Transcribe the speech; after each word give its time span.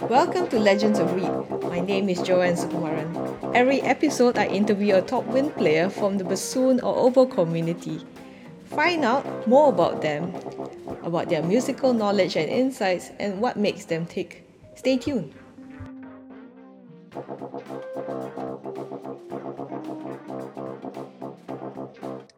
Welcome 0.00 0.48
to 0.48 0.58
Legends 0.58 0.98
of 0.98 1.14
Reed. 1.14 1.30
My 1.62 1.78
name 1.78 2.08
is 2.08 2.20
Joanne 2.22 2.56
Sukumaran. 2.56 3.54
Every 3.54 3.80
episode, 3.82 4.36
I 4.36 4.46
interview 4.46 4.96
a 4.96 5.02
top 5.02 5.24
wind 5.26 5.54
player 5.54 5.88
from 5.88 6.18
the 6.18 6.24
bassoon 6.24 6.80
or 6.80 6.96
oboe 6.96 7.26
community. 7.26 8.00
Find 8.64 9.04
out 9.04 9.46
more 9.46 9.68
about 9.68 10.02
them, 10.02 10.34
about 11.04 11.28
their 11.28 11.42
musical 11.44 11.92
knowledge 11.92 12.34
and 12.34 12.48
insights, 12.48 13.12
and 13.20 13.40
what 13.40 13.56
makes 13.56 13.84
them 13.84 14.06
tick. 14.06 14.44
Stay 14.74 14.96
tuned. 14.96 15.32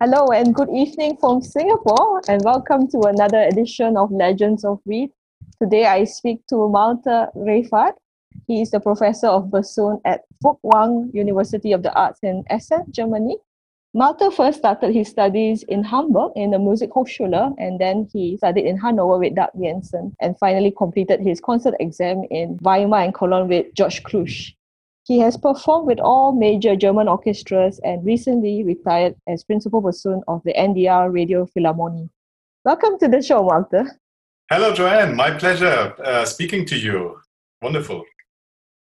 Hello 0.00 0.26
and 0.32 0.54
good 0.54 0.68
evening 0.68 1.16
from 1.16 1.40
Singapore, 1.40 2.20
and 2.28 2.42
welcome 2.44 2.88
to 2.88 3.00
another 3.08 3.40
edition 3.40 3.96
of 3.96 4.12
Legends 4.12 4.66
of 4.66 4.80
Reed. 4.84 5.10
Today 5.62 5.84
I 5.84 6.04
speak 6.04 6.46
to 6.46 6.70
Malte 6.70 7.26
Reifert. 7.36 7.92
He 8.46 8.62
is 8.62 8.70
the 8.70 8.80
professor 8.80 9.26
of 9.26 9.50
bassoon 9.50 10.00
at 10.06 10.22
Folkwang 10.42 11.12
University 11.12 11.72
of 11.72 11.82
the 11.82 11.92
Arts 11.92 12.20
in 12.22 12.44
Essen, 12.48 12.86
Germany. 12.90 13.36
Malte 13.92 14.30
first 14.30 14.60
started 14.60 14.94
his 14.94 15.08
studies 15.08 15.62
in 15.64 15.84
Hamburg 15.84 16.32
in 16.34 16.52
the 16.52 16.56
Musikhochschule 16.56 17.54
and 17.58 17.78
then 17.78 18.08
he 18.10 18.38
studied 18.38 18.64
in 18.64 18.78
Hanover 18.78 19.18
with 19.18 19.34
Dag 19.34 19.50
Jensen 19.60 20.16
and 20.22 20.38
finally 20.38 20.70
completed 20.70 21.20
his 21.20 21.42
concert 21.42 21.74
exam 21.78 22.24
in 22.30 22.56
Weimar 22.62 23.04
and 23.04 23.12
Cologne 23.12 23.48
with 23.48 23.66
George 23.74 24.02
Klütsch. 24.02 24.54
He 25.04 25.18
has 25.18 25.36
performed 25.36 25.86
with 25.86 26.00
all 26.00 26.32
major 26.32 26.74
German 26.74 27.06
orchestras 27.06 27.78
and 27.84 28.02
recently 28.02 28.64
retired 28.64 29.14
as 29.28 29.44
principal 29.44 29.82
bassoon 29.82 30.22
of 30.26 30.40
the 30.44 30.54
NDR 30.54 31.12
Radio 31.12 31.44
Philharmonie. 31.44 32.08
Welcome 32.64 32.98
to 33.00 33.08
the 33.08 33.20
show, 33.20 33.42
Malte. 33.42 33.84
Hello, 34.52 34.74
Joanne. 34.74 35.14
My 35.14 35.30
pleasure 35.30 35.94
uh, 36.04 36.24
speaking 36.24 36.66
to 36.66 36.76
you. 36.76 37.20
Wonderful. 37.62 38.02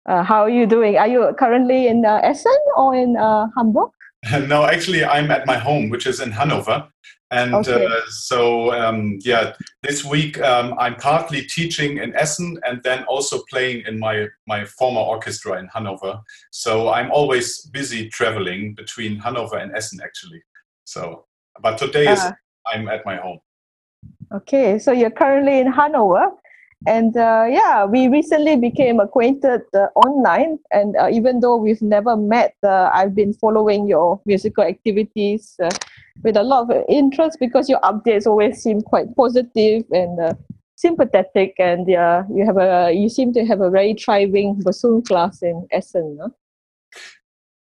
Uh, 0.08 0.22
how 0.22 0.42
are 0.42 0.48
you 0.48 0.64
doing? 0.64 0.96
Are 0.96 1.08
you 1.08 1.34
currently 1.36 1.88
in 1.88 2.06
uh, 2.06 2.20
Essen 2.22 2.56
or 2.76 2.94
in 2.94 3.16
uh, 3.16 3.48
Hamburg? 3.56 3.90
no, 4.46 4.64
actually, 4.64 5.04
I'm 5.04 5.28
at 5.32 5.44
my 5.44 5.58
home, 5.58 5.88
which 5.88 6.06
is 6.06 6.20
in 6.20 6.30
Hanover. 6.30 6.86
And 7.32 7.52
okay. 7.52 7.84
Uh, 7.84 8.00
so, 8.10 8.72
um, 8.74 9.18
yeah, 9.22 9.54
this 9.82 10.04
week 10.04 10.40
um, 10.40 10.76
I'm 10.78 10.94
partly 10.94 11.42
teaching 11.42 11.98
in 11.98 12.14
Essen 12.14 12.60
and 12.64 12.80
then 12.84 13.02
also 13.08 13.42
playing 13.50 13.82
in 13.88 13.98
my, 13.98 14.28
my 14.46 14.64
former 14.66 15.00
orchestra 15.00 15.58
in 15.58 15.66
Hanover. 15.74 16.20
So 16.52 16.90
I'm 16.90 17.10
always 17.10 17.62
busy 17.72 18.08
traveling 18.08 18.74
between 18.74 19.18
Hanover 19.18 19.56
and 19.56 19.74
Essen, 19.74 19.98
actually. 20.00 20.44
So, 20.84 21.26
but 21.60 21.76
today 21.76 22.12
is 22.12 22.20
uh-huh. 22.20 22.34
I'm 22.68 22.86
at 22.86 23.04
my 23.04 23.16
home. 23.16 23.40
Okay, 24.36 24.78
so 24.78 24.92
you're 24.92 25.10
currently 25.10 25.60
in 25.60 25.72
Hanover. 25.72 26.30
And 26.86 27.16
uh, 27.16 27.46
yeah, 27.48 27.86
we 27.86 28.08
recently 28.08 28.56
became 28.56 29.00
acquainted 29.00 29.62
uh, 29.72 29.86
online. 29.94 30.58
And 30.70 30.94
uh, 30.96 31.08
even 31.10 31.40
though 31.40 31.56
we've 31.56 31.80
never 31.80 32.16
met, 32.16 32.54
uh, 32.62 32.90
I've 32.92 33.14
been 33.14 33.32
following 33.32 33.88
your 33.88 34.20
musical 34.26 34.62
activities 34.62 35.56
uh, 35.62 35.70
with 36.22 36.36
a 36.36 36.42
lot 36.42 36.70
of 36.70 36.84
interest 36.88 37.38
because 37.40 37.70
your 37.70 37.80
updates 37.80 38.26
always 38.26 38.62
seem 38.62 38.82
quite 38.82 39.16
positive 39.16 39.84
and 39.90 40.20
uh, 40.20 40.34
sympathetic. 40.74 41.54
And 41.58 41.88
you 41.88 42.44
have 42.44 42.58
a 42.58 42.92
you 42.92 43.08
seem 43.08 43.32
to 43.32 43.46
have 43.46 43.62
a 43.62 43.70
very 43.70 43.94
thriving 43.94 44.60
bassoon 44.60 45.00
class 45.02 45.42
in 45.42 45.66
Essen. 45.72 46.18
Huh? 46.20 46.28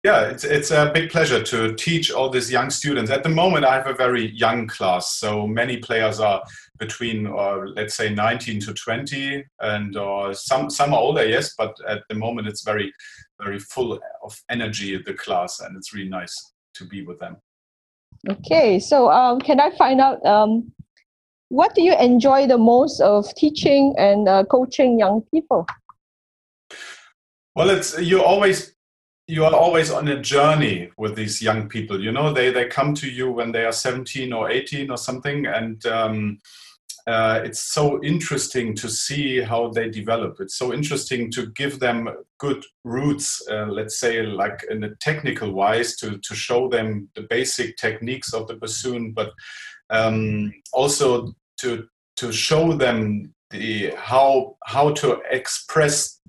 Yeah, 0.06 0.28
it's, 0.28 0.44
it's 0.44 0.70
a 0.70 0.92
big 0.94 1.10
pleasure 1.10 1.42
to 1.42 1.74
teach 1.74 2.12
all 2.12 2.30
these 2.30 2.52
young 2.52 2.70
students. 2.70 3.10
At 3.10 3.24
the 3.24 3.30
moment, 3.30 3.66
I 3.66 3.74
have 3.74 3.88
a 3.88 3.94
very 3.96 4.30
young 4.34 4.68
class, 4.68 5.16
so 5.16 5.48
many 5.48 5.78
players 5.78 6.20
are 6.20 6.44
between, 6.78 7.26
uh, 7.26 7.62
let's 7.76 7.96
say, 7.96 8.14
19 8.14 8.60
to 8.60 8.74
20, 8.76 9.44
and 9.62 9.98
uh, 9.98 10.32
some 10.32 10.70
some 10.70 10.94
are 10.94 11.00
older, 11.00 11.28
yes, 11.28 11.56
but 11.58 11.76
at 11.88 12.04
the 12.08 12.14
moment 12.14 12.48
it's 12.48 12.62
very, 12.62 12.94
very 13.42 13.58
full 13.58 14.00
of 14.24 14.40
energy 14.48 14.96
the 14.96 15.16
class, 15.16 15.60
and 15.60 15.76
it's 15.76 15.92
really 15.92 16.08
nice 16.08 16.54
to 16.76 16.86
be 16.86 17.02
with 17.02 17.18
them. 17.18 17.38
Okay, 18.30 18.78
so 18.78 19.10
um, 19.10 19.42
can 19.42 19.60
I 19.60 19.76
find 19.76 20.00
out 20.00 20.24
um, 20.24 20.72
what 21.50 21.74
do 21.74 21.82
you 21.82 21.98
enjoy 21.98 22.46
the 22.46 22.60
most 22.60 23.02
of 23.02 23.26
teaching 23.34 23.96
and 23.98 24.30
uh, 24.30 24.44
coaching 24.44 25.00
young 25.00 25.24
people? 25.34 25.66
Well, 27.56 27.72
it's 27.72 27.98
you 28.00 28.22
always 28.22 28.75
you 29.28 29.44
are 29.44 29.54
always 29.54 29.90
on 29.90 30.08
a 30.08 30.22
journey 30.22 30.92
with 30.98 31.16
these 31.16 31.42
young 31.42 31.68
people 31.68 32.00
you 32.02 32.12
know 32.12 32.32
they 32.32 32.52
they 32.52 32.68
come 32.68 32.94
to 32.94 33.10
you 33.10 33.32
when 33.32 33.52
they 33.52 33.66
are 33.66 33.72
17 33.72 34.32
or 34.32 34.50
18 34.50 34.92
or 34.92 34.98
something 34.98 35.46
and 35.46 35.86
um, 35.86 36.38
uh, 37.08 37.42
it's 37.44 37.62
so 37.62 38.04
interesting 38.04 38.76
to 38.76 38.90
see 38.90 39.40
how 39.40 39.70
they 39.70 39.88
develop. 39.90 40.38
It's 40.40 40.58
so 40.58 40.74
interesting 40.74 41.32
to 41.34 41.52
give 41.52 41.80
them 41.80 42.10
good 42.40 42.64
roots 42.84 43.44
uh, 43.50 43.68
let's 43.68 44.00
say 44.00 44.24
like 44.24 44.66
in 44.72 44.84
a 44.84 44.96
technical 44.96 45.52
wise 45.52 45.96
to 45.98 46.18
to 46.18 46.36
show 46.36 46.68
them 46.68 47.10
the 47.16 47.28
basic 47.30 47.78
techniques 47.78 48.34
of 48.34 48.48
the 48.48 48.56
bassoon 48.56 49.12
but 49.12 49.32
um, 49.92 50.52
also 50.74 51.34
to 51.60 51.88
to 52.18 52.32
show 52.32 52.74
them 52.74 53.34
the 53.52 53.94
how 53.96 54.56
how 54.66 54.92
to 54.92 55.22
express 55.30 56.20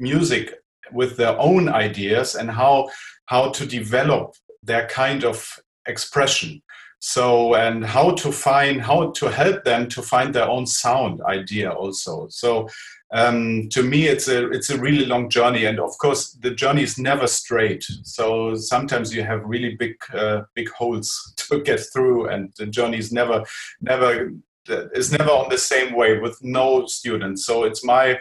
music 0.00 0.54
with 0.92 1.16
their 1.16 1.38
own 1.38 1.68
ideas 1.68 2.34
and 2.34 2.50
how 2.50 2.88
how 3.26 3.50
to 3.50 3.66
develop 3.66 4.34
their 4.62 4.86
kind 4.86 5.24
of 5.24 5.58
expression. 5.86 6.62
So 6.98 7.54
and 7.54 7.84
how 7.84 8.12
to 8.12 8.32
find 8.32 8.80
how 8.80 9.10
to 9.12 9.26
help 9.30 9.64
them 9.64 9.88
to 9.90 10.02
find 10.02 10.34
their 10.34 10.48
own 10.48 10.66
sound 10.66 11.20
idea 11.22 11.70
also. 11.70 12.26
So 12.30 12.68
um, 13.12 13.68
to 13.70 13.82
me 13.82 14.06
it's 14.06 14.28
a 14.28 14.50
it's 14.50 14.70
a 14.70 14.78
really 14.78 15.04
long 15.04 15.28
journey. 15.28 15.66
And 15.66 15.78
of 15.78 15.96
course 15.98 16.32
the 16.32 16.50
journey 16.50 16.82
is 16.82 16.98
never 16.98 17.26
straight. 17.26 17.84
So 18.02 18.54
sometimes 18.56 19.14
you 19.14 19.22
have 19.22 19.44
really 19.44 19.76
big 19.76 19.96
uh, 20.12 20.42
big 20.54 20.70
holes 20.70 21.34
to 21.36 21.62
get 21.62 21.80
through. 21.92 22.28
And 22.28 22.52
the 22.58 22.66
journey 22.66 22.98
is 22.98 23.12
never 23.12 23.44
never 23.80 24.32
is 24.68 25.12
never 25.12 25.30
on 25.30 25.48
the 25.48 25.58
same 25.58 25.94
way 25.94 26.18
with 26.18 26.42
no 26.42 26.86
students. 26.86 27.46
So 27.46 27.64
it's 27.64 27.84
my 27.84 28.18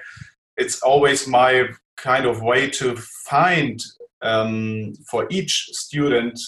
it's 0.57 0.81
always 0.81 1.27
my 1.27 1.69
kind 1.97 2.25
of 2.25 2.41
way 2.41 2.69
to 2.69 2.95
find 3.27 3.79
um, 4.21 4.93
for 5.09 5.27
each 5.29 5.69
student 5.71 6.39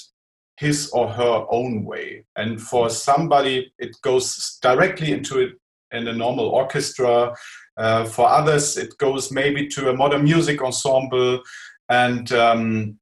his 0.57 0.89
or 0.91 1.07
her 1.07 1.45
own 1.49 1.85
way. 1.85 2.25
And 2.35 2.61
for 2.61 2.89
somebody, 2.89 3.71
it 3.77 3.95
goes 4.01 4.57
directly 4.61 5.11
into 5.11 5.39
it 5.39 5.51
in 5.91 6.07
a 6.07 6.13
normal 6.13 6.47
orchestra. 6.47 7.35
Uh, 7.77 8.05
for 8.05 8.27
others, 8.27 8.77
it 8.77 8.97
goes 8.97 9.31
maybe 9.31 9.67
to 9.67 9.89
a 9.89 9.95
modern 9.95 10.23
music 10.23 10.63
ensemble, 10.63 11.41
and 11.89 12.31
um, 12.31 12.99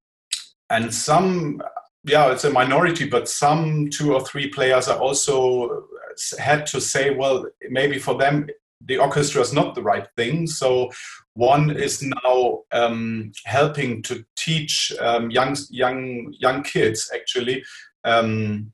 and 0.70 0.94
some, 0.94 1.62
yeah, 2.04 2.32
it's 2.32 2.44
a 2.44 2.50
minority, 2.50 3.08
but 3.08 3.30
some 3.30 3.90
two 3.90 4.14
or 4.14 4.22
three 4.26 4.50
players 4.50 4.88
are 4.88 5.00
also 5.00 5.86
had 6.38 6.66
to 6.68 6.82
say, 6.82 7.12
well, 7.12 7.46
maybe 7.70 8.00
for 8.00 8.18
them 8.18 8.48
the 8.82 8.98
orchestra 8.98 9.42
is 9.42 9.54
not 9.54 9.76
the 9.76 9.82
right 9.82 10.08
thing. 10.16 10.48
So 10.48 10.92
one 11.34 11.72
is 11.72 12.02
now 12.02 12.62
um, 12.72 13.32
helping 13.46 14.02
to 14.04 14.26
teach 14.36 14.94
um, 15.00 15.32
young 15.32 15.56
young 15.70 16.34
young 16.40 16.64
kids 16.64 17.12
actually 17.14 17.64
um, 18.04 18.72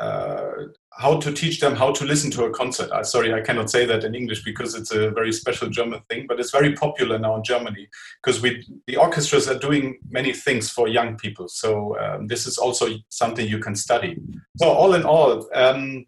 uh, 0.00 0.50
how 0.98 1.18
to 1.18 1.32
teach 1.32 1.60
them 1.60 1.74
how 1.74 1.90
to 1.92 2.04
listen 2.04 2.30
to 2.32 2.44
a 2.44 2.50
concert. 2.50 2.90
Uh, 2.90 3.02
sorry, 3.02 3.32
I 3.32 3.40
cannot 3.40 3.70
say 3.70 3.86
that 3.86 4.04
in 4.04 4.14
English 4.14 4.44
because 4.44 4.74
it's 4.74 4.92
a 4.92 5.10
very 5.10 5.32
special 5.32 5.68
German 5.68 6.00
thing, 6.10 6.26
but 6.26 6.38
it's 6.38 6.50
very 6.50 6.74
popular 6.74 7.18
now 7.18 7.36
in 7.36 7.44
Germany 7.44 7.88
because 8.22 8.42
we 8.42 8.66
the 8.86 8.96
orchestras 8.96 9.48
are 9.48 9.58
doing 9.58 9.98
many 10.10 10.32
things 10.32 10.70
for 10.70 10.88
young 10.88 11.16
people. 11.16 11.48
So 11.48 11.98
um, 11.98 12.26
this 12.26 12.46
is 12.46 12.58
also 12.58 12.88
something 13.08 13.46
you 13.46 13.58
can 13.58 13.74
study. 13.74 14.18
So 14.58 14.68
all 14.68 14.94
in 14.94 15.04
all, 15.04 15.48
um, 15.54 16.06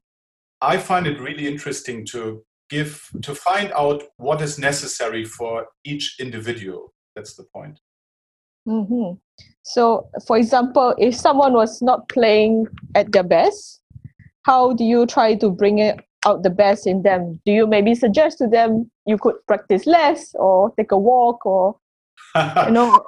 I 0.61 0.77
find 0.77 1.07
it 1.07 1.21
really 1.21 1.47
interesting 1.47 2.05
to 2.07 2.45
give 2.75 2.91
to 3.23 3.35
find 3.35 3.73
out 3.73 4.03
what 4.17 4.41
is 4.41 4.59
necessary 4.59 5.25
for 5.25 5.67
each 5.85 6.17
individual. 6.21 6.93
That's 7.15 7.35
the 7.35 7.47
point. 7.57 7.79
Mm-hmm. 8.67 9.19
so 9.63 10.09
for 10.27 10.39
example 10.39 10.95
if 10.97 11.15
someone 11.15 11.53
was 11.53 11.83
not 11.83 12.09
playing 12.09 12.67
at 12.95 13.13
their 13.13 13.23
best 13.23 13.83
how 14.45 14.73
do 14.73 14.85
you 14.85 15.05
try 15.05 15.35
to 15.35 15.51
bring 15.51 15.81
it 15.81 16.01
out 16.27 16.43
the 16.43 16.51
best 16.51 16.87
in 16.87 17.03
them? 17.03 17.41
Do 17.45 17.53
you 17.53 17.67
maybe 17.67 17.95
suggest 17.95 18.39
to 18.39 18.47
them 18.47 18.91
you 19.07 19.19
could 19.19 19.35
practice 19.47 19.87
less 19.87 20.35
or 20.35 20.73
take 20.77 20.93
a 20.93 20.99
walk 20.99 21.45
or 21.45 21.77
you 22.37 22.71
know 22.71 23.05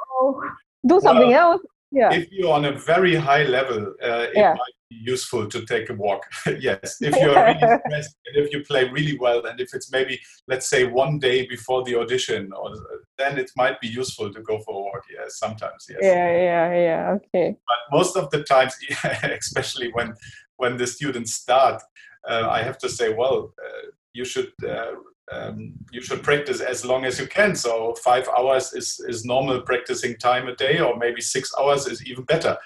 do 0.86 1.00
something 1.00 1.30
well, 1.30 1.52
else 1.52 1.62
yeah 1.98 2.12
if 2.12 2.26
you're 2.31 2.52
on 2.58 2.64
a 2.72 2.75
very 2.93 3.14
high 3.28 3.44
level 3.58 3.81
uh, 4.08 4.26
it 4.32 4.37
yeah. 4.43 4.54
might 4.62 4.76
be 4.90 4.96
useful 4.96 5.48
to 5.48 5.64
take 5.66 5.90
a 5.90 5.94
walk. 5.94 6.22
yes, 6.58 6.96
if 7.00 7.14
you're 7.16 7.34
really 7.34 7.58
stressed 7.87 8.16
and 8.26 8.37
if 8.44 8.52
you 8.52 8.62
play 8.62 8.88
really 8.88 9.19
well, 9.19 9.44
and 9.46 9.60
if 9.60 9.75
it's 9.75 9.90
maybe 9.90 10.20
let's 10.48 10.69
say 10.69 10.84
one 10.84 11.19
day 11.19 11.46
before 11.46 11.84
the 11.84 11.96
audition, 11.96 12.52
or 12.52 12.75
then 13.19 13.38
it 13.38 13.50
might 13.56 13.81
be 13.81 13.88
useful 13.88 14.32
to 14.32 14.40
go 14.43 14.58
for 14.60 14.75
a 14.75 14.78
walk. 14.78 15.02
Yes, 15.12 15.38
sometimes. 15.38 15.87
Yes. 15.88 15.98
Yeah, 16.02 16.32
yeah, 16.32 16.75
yeah. 16.75 17.16
Okay. 17.16 17.56
But 17.66 17.96
most 17.96 18.16
of 18.16 18.31
the 18.31 18.43
times, 18.44 18.75
especially 19.22 19.90
when 19.93 20.14
when 20.56 20.76
the 20.76 20.87
students 20.87 21.34
start, 21.34 21.82
uh, 22.28 22.48
I 22.48 22.62
have 22.62 22.78
to 22.78 22.88
say, 22.88 23.12
well, 23.12 23.52
uh, 23.62 23.88
you 24.12 24.25
should 24.25 24.52
uh, 24.66 24.93
um, 25.32 25.73
you 25.90 26.00
should 26.00 26.23
practice 26.23 26.61
as 26.61 26.84
long 26.84 27.05
as 27.05 27.19
you 27.19 27.26
can. 27.26 27.55
So 27.55 27.94
five 28.05 28.28
hours 28.37 28.73
is, 28.73 29.00
is 29.08 29.25
normal 29.25 29.61
practicing 29.62 30.17
time 30.17 30.49
a 30.49 30.55
day, 30.55 30.81
or 30.81 30.96
maybe 30.96 31.20
six 31.20 31.52
hours 31.58 31.87
is 31.87 32.06
even 32.06 32.25
better. 32.25 32.56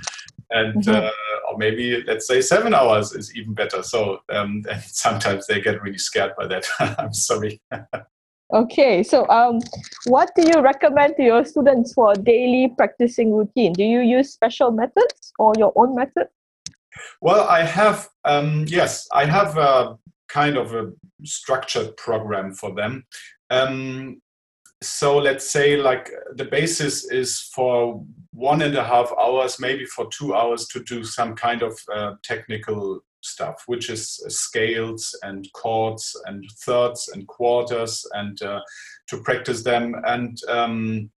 And 0.51 0.83
mm-hmm. 0.83 1.07
uh, 1.07 1.11
or 1.51 1.59
maybe 1.59 2.03
let's 2.07 2.27
say 2.27 2.41
seven 2.41 2.75
hours 2.75 3.12
is 3.12 3.35
even 3.37 3.55
better. 3.55 3.83
So 3.83 4.21
um, 4.31 4.65
and 4.71 4.83
sometimes 4.83 5.47
they 5.47 5.61
get 5.61 5.83
really 5.83 5.99
scared 5.99 6.33
by 6.37 6.47
that. 6.49 6.67
I'm 6.99 7.15
sorry. 7.15 7.61
okay, 8.53 9.03
so 9.03 9.29
um, 9.29 9.61
what 10.06 10.31
do 10.37 10.43
you 10.43 10.61
recommend 10.61 11.17
to 11.17 11.23
your 11.23 11.45
students 11.45 11.95
for 11.95 12.15
daily 12.15 12.75
practicing 12.77 13.33
routine? 13.33 13.73
Do 13.73 13.85
you 13.85 14.01
use 14.01 14.33
special 14.33 14.71
methods 14.71 15.33
or 15.39 15.55
your 15.56 15.73
own 15.77 15.95
method? 15.95 16.29
Well, 17.23 17.49
I 17.49 17.63
have 17.63 18.09
um, 18.25 18.67
yes, 18.69 19.09
I 19.13 19.25
have 19.25 19.56
a 19.56 19.97
kind 20.32 20.56
of 20.56 20.75
a 20.75 20.93
structured 21.25 21.97
program 21.97 22.53
for 22.53 22.75
them. 22.75 23.05
Um, 23.50 24.23
so 24.82 25.19
let's 25.19 25.50
say 25.50 25.77
like 25.77 26.11
the 26.37 26.47
basis 26.47 27.11
is 27.11 27.41
for 27.55 28.03
one 28.32 28.62
and 28.62 28.75
a 28.77 28.85
half 28.85 29.12
hours, 29.21 29.61
maybe 29.61 29.85
for 29.85 30.09
two 30.11 30.35
hours 30.35 30.67
to 30.69 30.82
do 30.85 31.05
some 31.05 31.35
kind 31.35 31.62
of 31.62 31.79
uh, 31.94 32.15
technical 32.23 33.00
stuff, 33.23 33.62
which 33.67 33.91
is 33.91 34.25
scales 34.29 35.15
and 35.23 35.47
chords 35.53 36.17
and 36.27 36.44
thirds 36.65 37.11
and 37.12 37.27
quarters 37.27 38.06
and 38.15 38.41
uh, 38.43 38.61
to 39.09 39.21
practice 39.23 39.62
them. 39.62 39.94
And 40.06 40.38
um, 40.49 41.11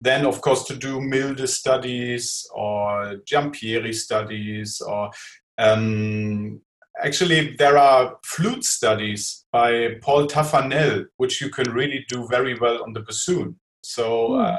then, 0.00 0.26
of 0.26 0.42
course, 0.42 0.64
to 0.64 0.76
do 0.76 1.00
Milde 1.00 1.48
studies 1.48 2.46
or 2.54 3.16
Giampieri 3.24 3.94
studies 3.94 4.82
or 4.82 5.10
um, 5.56 6.60
actually 7.02 7.56
there 7.56 7.78
are 7.78 8.16
flute 8.24 8.64
studies 8.64 9.44
by 9.52 9.96
Paul 10.02 10.26
Taffanel, 10.26 11.06
which 11.16 11.40
you 11.40 11.50
can 11.50 11.70
really 11.72 12.04
do 12.08 12.26
very 12.28 12.58
well 12.58 12.82
on 12.82 12.92
the 12.92 13.00
bassoon. 13.00 13.58
So, 13.82 14.30
mm. 14.30 14.54
uh, 14.54 14.58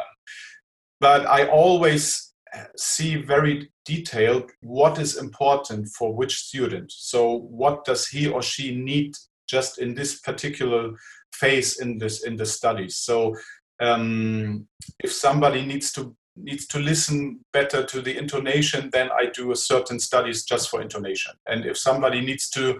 but 0.99 1.25
I 1.27 1.47
always 1.47 2.33
see 2.75 3.15
very 3.15 3.71
detailed 3.85 4.51
what 4.61 4.99
is 4.99 5.17
important 5.17 5.87
for 5.89 6.13
which 6.13 6.35
student. 6.35 6.91
So, 6.91 7.39
what 7.49 7.85
does 7.85 8.07
he 8.07 8.27
or 8.27 8.41
she 8.41 8.75
need 8.75 9.15
just 9.47 9.79
in 9.79 9.95
this 9.95 10.19
particular 10.19 10.91
phase 11.33 11.79
in 11.79 11.97
this 11.97 12.23
in 12.23 12.35
the 12.35 12.45
studies? 12.45 12.97
So, 12.97 13.35
um, 13.79 14.67
if 15.03 15.11
somebody 15.11 15.65
needs 15.65 15.91
to 15.93 16.15
needs 16.37 16.67
to 16.67 16.79
listen 16.79 17.39
better 17.53 17.83
to 17.83 18.01
the 18.01 18.17
intonation, 18.17 18.89
then 18.91 19.09
I 19.11 19.27
do 19.33 19.51
a 19.51 19.55
certain 19.55 19.99
studies 19.99 20.43
just 20.45 20.69
for 20.69 20.81
intonation. 20.81 21.33
And 21.47 21.65
if 21.65 21.77
somebody 21.77 22.21
needs 22.21 22.49
to 22.51 22.79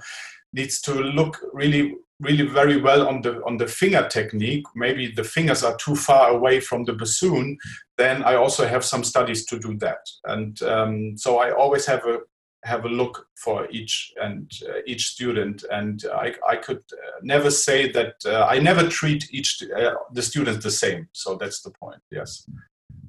needs 0.53 0.81
to 0.81 0.93
look 0.93 1.39
really 1.53 1.95
really 2.19 2.47
very 2.47 2.77
well 2.81 3.07
on 3.07 3.21
the 3.21 3.43
on 3.45 3.57
the 3.57 3.67
finger 3.67 4.07
technique 4.09 4.65
maybe 4.75 5.11
the 5.11 5.23
fingers 5.23 5.63
are 5.63 5.75
too 5.77 5.95
far 5.95 6.29
away 6.29 6.59
from 6.59 6.83
the 6.85 6.93
bassoon 6.93 7.57
then 7.97 8.23
i 8.23 8.33
also 8.33 8.65
have 8.65 8.83
some 8.83 9.03
studies 9.03 9.45
to 9.45 9.59
do 9.59 9.77
that. 9.77 9.99
And 10.25 10.61
um, 10.63 11.17
so 11.17 11.39
i 11.39 11.51
always 11.51 11.85
have 11.85 12.05
a 12.05 12.19
have 12.63 12.85
a 12.85 12.89
look 12.89 13.27
for 13.35 13.67
each 13.69 14.11
and 14.21 14.51
uh, 14.67 14.79
each 14.85 15.07
student. 15.07 15.63
And 15.71 16.03
i, 16.13 16.33
I 16.47 16.55
could 16.55 16.83
uh, 16.91 17.19
never 17.21 17.51
say 17.51 17.91
that 17.91 18.15
uh, 18.25 18.45
i 18.49 18.59
never 18.59 18.87
treat 18.87 19.27
each 19.31 19.63
uh, 19.63 19.93
the 20.11 20.21
students 20.21 20.63
the 20.63 20.71
same. 20.71 21.07
So 21.11 21.35
that's 21.35 21.61
the 21.61 21.71
point 21.71 22.01
yes 22.11 22.47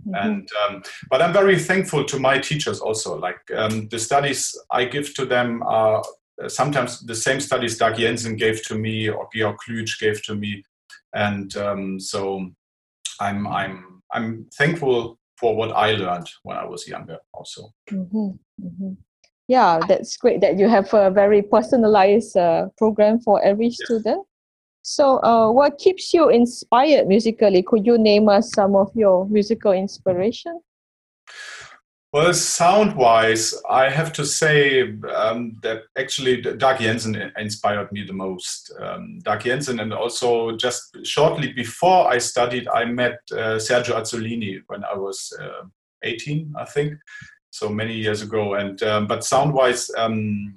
Mm-hmm. 0.09 0.29
And 0.29 0.49
um, 0.67 0.83
but 1.11 1.23
I'm 1.23 1.33
very 1.33 1.59
thankful 1.59 2.05
to 2.05 2.19
my 2.19 2.39
teachers 2.39 2.81
also. 2.81 3.19
Like 3.19 3.41
um, 3.55 3.89
the 3.89 3.99
studies 3.99 4.57
I 4.71 4.85
give 4.85 5.15
to 5.15 5.25
them 5.25 5.63
are 5.65 6.03
sometimes 6.47 7.01
the 7.01 7.15
same 7.15 7.41
studies 7.41 7.79
Dag 7.79 7.97
Jensen 7.97 8.37
gave 8.37 8.65
to 8.67 8.75
me 8.77 9.09
or 9.09 9.29
Georg 9.35 9.57
Klütsch 9.59 9.99
gave 10.01 10.23
to 10.25 10.35
me, 10.35 10.63
and 11.15 11.55
um, 11.57 12.01
so 12.01 12.49
I'm 13.21 13.47
I'm 13.47 14.03
I'm 14.13 14.47
thankful 14.57 15.19
for 15.37 15.55
what 15.55 15.73
I 15.73 15.93
learned 15.93 16.29
when 16.43 16.57
I 16.57 16.65
was 16.65 16.89
younger 16.89 17.19
also. 17.33 17.73
Mm-hmm. 17.91 18.31
Mm-hmm. 18.65 18.93
Yeah, 19.47 19.81
that's 19.89 20.17
great 20.17 20.41
that 20.41 20.59
you 20.59 20.69
have 20.69 20.93
a 20.93 21.11
very 21.11 21.43
personalized 21.43 22.37
uh, 22.37 22.69
program 22.77 23.21
for 23.21 23.43
every 23.43 23.71
student. 23.71 24.27
So, 24.91 25.19
uh, 25.23 25.53
what 25.53 25.77
keeps 25.77 26.15
you 26.15 26.31
inspired 26.31 27.09
musically? 27.09 27.63
Could 27.63 27.85
you 27.85 27.99
name 27.99 28.27
us 28.31 28.51
some 28.55 28.75
of 28.75 28.91
your 28.95 29.29
musical 29.29 29.73
inspiration? 29.73 30.61
Well, 32.11 32.33
sound 32.33 32.97
wise, 32.97 33.55
I 33.69 33.91
have 33.91 34.15
to 34.15 34.25
say 34.25 34.95
um, 35.15 35.59
that 35.63 35.83
actually 35.99 36.41
Dag 36.41 36.81
Jensen 36.81 37.31
inspired 37.37 37.93
me 37.93 38.05
the 38.07 38.15
most. 38.15 38.73
Um, 38.81 39.19
Dag 39.19 39.45
Jensen, 39.45 39.81
and 39.81 39.93
also 39.93 40.57
just 40.57 40.97
shortly 41.05 41.53
before 41.53 42.11
I 42.11 42.17
studied, 42.17 42.67
I 42.69 42.87
met 42.87 43.19
uh, 43.31 43.61
Sergio 43.61 43.95
Azzolini 43.95 44.63
when 44.69 44.85
I 44.85 44.97
was 44.97 45.31
uh, 45.39 45.67
18, 46.03 46.55
I 46.59 46.65
think, 46.65 46.95
so 47.51 47.69
many 47.69 47.95
years 47.95 48.23
ago. 48.23 48.55
And 48.55 48.83
um, 48.83 49.07
but 49.07 49.23
sound 49.23 49.53
wise, 49.53 49.91
um, 49.99 50.55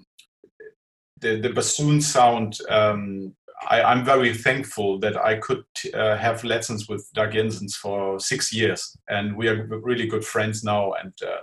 the, 1.20 1.36
the 1.36 1.50
bassoon 1.50 2.00
sound 2.00 2.60
um, 2.70 3.36
I, 3.70 3.92
am 3.92 4.04
very 4.04 4.34
thankful 4.34 5.00
that 5.00 5.18
I 5.18 5.36
could 5.36 5.64
uh, 5.94 6.18
have 6.18 6.44
lessons 6.44 6.88
with 6.88 7.08
Dag 7.14 7.32
Jensens 7.32 7.76
for 7.76 8.20
six 8.20 8.52
years, 8.52 8.98
and 9.08 9.36
we 9.36 9.48
are 9.48 9.66
really 9.66 10.08
good 10.08 10.26
friends 10.26 10.64
now. 10.64 10.94
And 10.94 11.14
uh, 11.26 11.42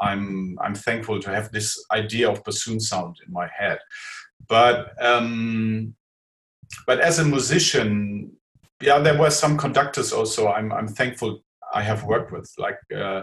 I'm 0.00 0.56
I'm 0.60 0.74
thankful 0.74 1.20
to 1.20 1.30
have 1.30 1.50
this 1.50 1.84
idea 1.92 2.30
of 2.30 2.44
bassoon 2.44 2.80
sound 2.80 3.16
in 3.26 3.32
my 3.32 3.48
head. 3.48 3.78
But 4.48 4.92
um, 5.04 5.94
but 6.86 7.00
as 7.00 7.18
a 7.18 7.24
musician, 7.24 8.32
yeah, 8.80 8.98
there 8.98 9.18
were 9.18 9.30
some 9.30 9.56
conductors 9.56 10.12
also. 10.12 10.48
I'm 10.48 10.72
I'm 10.72 10.88
thankful 10.88 11.42
I 11.74 11.82
have 11.82 12.04
worked 12.04 12.32
with, 12.32 12.50
like 12.58 12.78
uh, 12.96 13.22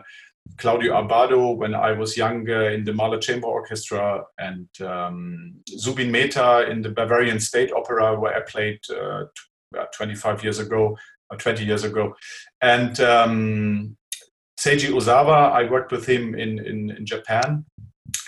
Claudio 0.58 0.94
Abbado 0.94 1.56
when 1.56 1.74
I 1.74 1.92
was 1.92 2.16
younger 2.16 2.70
in 2.70 2.86
the 2.86 2.94
Mahler 2.94 3.20
Chamber 3.20 3.48
Orchestra, 3.48 4.24
and 4.38 4.68
um, 4.82 5.56
Zubin 5.68 6.12
Mehta 6.12 6.70
in 6.70 6.82
the 6.82 6.90
Bavarian 6.90 7.40
State 7.40 7.72
Opera, 7.74 8.18
where 8.20 8.36
I 8.36 8.42
played 8.42 8.80
uh, 8.90 9.26
25 9.94 10.44
years 10.44 10.60
ago 10.60 10.98
or 11.30 11.38
20 11.38 11.66
years 11.66 11.84
ago. 11.84 12.16
And 12.62 13.00
um, 13.02 13.98
Seiji 14.60 14.90
Ozawa, 14.90 15.52
I 15.52 15.70
worked 15.70 15.92
with 15.92 16.06
him 16.06 16.36
in, 16.36 16.60
in, 16.60 16.92
in 16.92 17.06
Japan. 17.06 17.66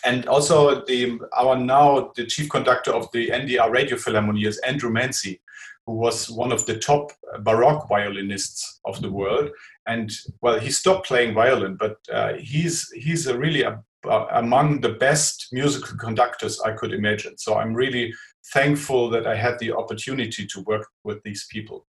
And 0.03 0.27
also 0.27 0.83
the 0.85 1.19
our 1.35 1.55
now 1.55 2.11
the 2.15 2.25
chief 2.25 2.49
conductor 2.49 2.91
of 2.91 3.09
the 3.11 3.29
NDR 3.29 3.71
Radio 3.71 3.95
Philharmonie 3.95 4.47
is 4.47 4.57
Andrew 4.59 4.89
Manze, 4.91 5.39
who 5.87 5.93
was 5.93 6.29
one 6.29 6.51
of 6.51 6.65
the 6.67 6.77
top 6.77 7.11
Baroque 7.39 7.89
violinists 7.89 8.79
of 8.85 9.01
the 9.01 9.11
world 9.11 9.49
and 9.87 10.11
well, 10.41 10.59
he 10.59 10.69
stopped 10.69 11.07
playing 11.07 11.33
violin, 11.33 11.75
but 11.75 11.97
uh, 12.13 12.33
he's 12.33 12.91
he's 12.91 13.25
a 13.25 13.37
really 13.37 13.63
a, 13.63 13.81
a, 14.05 14.27
among 14.33 14.81
the 14.81 14.93
best 14.93 15.47
musical 15.51 15.97
conductors 15.97 16.59
I 16.61 16.73
could 16.73 16.93
imagine. 16.93 17.37
So 17.37 17.55
I'm 17.55 17.73
really 17.73 18.13
thankful 18.53 19.09
that 19.11 19.25
I 19.25 19.35
had 19.35 19.57
the 19.59 19.71
opportunity 19.71 20.45
to 20.45 20.61
work 20.61 20.87
with 21.03 21.23
these 21.23 21.47
people. 21.49 21.87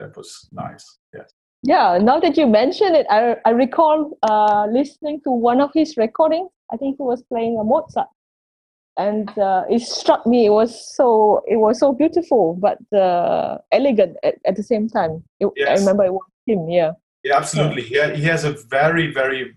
That 0.00 0.16
was 0.16 0.48
nice. 0.52 0.98
Yes. 1.12 1.30
Yeah. 1.62 1.98
Now 2.00 2.18
that 2.18 2.36
you 2.36 2.46
mention 2.46 2.94
it, 2.94 3.06
I 3.10 3.36
I 3.44 3.50
recall 3.50 4.18
uh, 4.22 4.66
listening 4.70 5.20
to 5.24 5.30
one 5.30 5.60
of 5.60 5.70
his 5.74 5.96
recordings. 5.98 6.50
I 6.72 6.78
think 6.78 6.96
he 6.96 7.02
was 7.02 7.22
playing 7.24 7.58
a 7.60 7.64
Mozart 7.64 8.08
and 8.96 9.36
uh, 9.38 9.64
it 9.68 9.80
struck 9.80 10.26
me 10.26 10.46
it 10.46 10.50
was 10.50 10.94
so 10.96 11.42
it 11.46 11.56
was 11.56 11.78
so 11.78 11.92
beautiful 11.92 12.54
but 12.54 12.78
uh, 12.96 13.58
elegant 13.72 14.16
at, 14.22 14.36
at 14.44 14.56
the 14.56 14.62
same 14.62 14.88
time 14.88 15.22
it, 15.40 15.48
yes. 15.56 15.68
i 15.68 15.80
remember 15.80 16.04
it 16.04 16.12
was 16.12 16.22
him 16.46 16.68
yeah 16.68 16.92
yeah, 17.24 17.38
absolutely. 17.38 17.82
He, 17.82 17.94
he 18.16 18.22
has 18.24 18.44
a 18.44 18.52
very, 18.68 19.12
very 19.12 19.56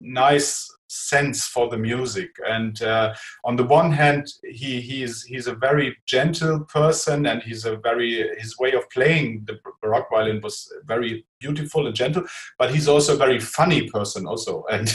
nice 0.00 0.66
sense 0.88 1.46
for 1.46 1.68
the 1.68 1.76
music. 1.76 2.30
And 2.46 2.80
uh, 2.82 3.14
on 3.44 3.56
the 3.56 3.64
one 3.64 3.92
hand 3.92 4.32
he 4.42 4.80
he's 4.80 5.22
he's 5.22 5.46
a 5.46 5.54
very 5.54 5.96
gentle 6.06 6.60
person 6.60 7.26
and 7.26 7.42
he's 7.42 7.64
a 7.64 7.76
very 7.76 8.36
his 8.38 8.58
way 8.58 8.72
of 8.72 8.88
playing 8.90 9.44
the 9.46 9.58
baroque 9.80 10.08
violin 10.10 10.40
was 10.40 10.72
very 10.86 11.24
beautiful 11.40 11.86
and 11.86 11.94
gentle 11.94 12.24
but 12.58 12.74
he's 12.74 12.88
also 12.88 13.14
a 13.14 13.18
very 13.18 13.38
funny 13.38 13.88
person 13.88 14.26
also. 14.26 14.64
And 14.78 14.92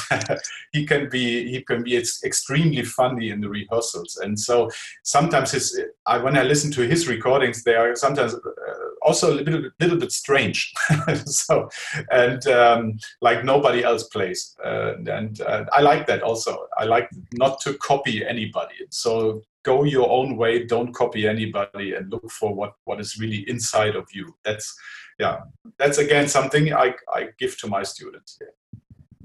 he 0.71 0.85
can 0.85 1.09
be 1.09 1.49
he 1.51 1.61
can 1.61 1.83
be 1.83 1.97
extremely 1.97 2.83
funny 2.83 3.29
in 3.29 3.41
the 3.41 3.49
rehearsals. 3.49 4.17
And 4.21 4.39
so 4.39 4.69
sometimes 5.03 5.51
his 5.51 5.79
I, 6.05 6.17
when 6.17 6.37
i 6.37 6.43
listen 6.43 6.71
to 6.71 6.87
his 6.87 7.07
recordings 7.07 7.63
they 7.63 7.75
are 7.75 7.95
sometimes 7.95 8.33
uh, 8.33 8.82
also 9.03 9.33
a 9.33 9.35
little, 9.35 9.69
little 9.79 9.97
bit 9.97 10.11
strange. 10.11 10.73
So 11.25 11.69
and 12.11 12.45
um, 12.47 12.99
like 13.21 13.43
nobody 13.43 13.83
else 13.83 14.03
plays. 14.05 14.55
Uh, 14.63 14.93
and 15.05 15.39
uh, 15.41 15.65
i 15.71 15.81
like 15.81 16.07
that 16.07 16.21
also. 16.21 16.67
I 16.77 16.85
like 16.85 17.09
not 17.33 17.59
to 17.61 17.73
copy 17.75 18.25
anybody. 18.25 18.75
So 18.89 19.41
go 19.63 19.83
your 19.83 20.09
own 20.09 20.37
way. 20.37 20.65
Don't 20.65 20.93
copy 20.93 21.27
anybody 21.27 21.93
and 21.95 22.11
look 22.11 22.29
for 22.31 22.53
what 22.53 22.73
what 22.85 22.99
is 22.99 23.17
really 23.19 23.47
inside 23.49 23.95
of 23.95 24.07
you. 24.13 24.35
That's 24.43 24.73
yeah. 25.19 25.41
That's 25.77 25.97
again 25.97 26.27
something 26.27 26.73
i 26.73 26.93
i 27.13 27.29
give 27.37 27.57
to 27.59 27.67
my 27.67 27.83
students. 27.83 28.39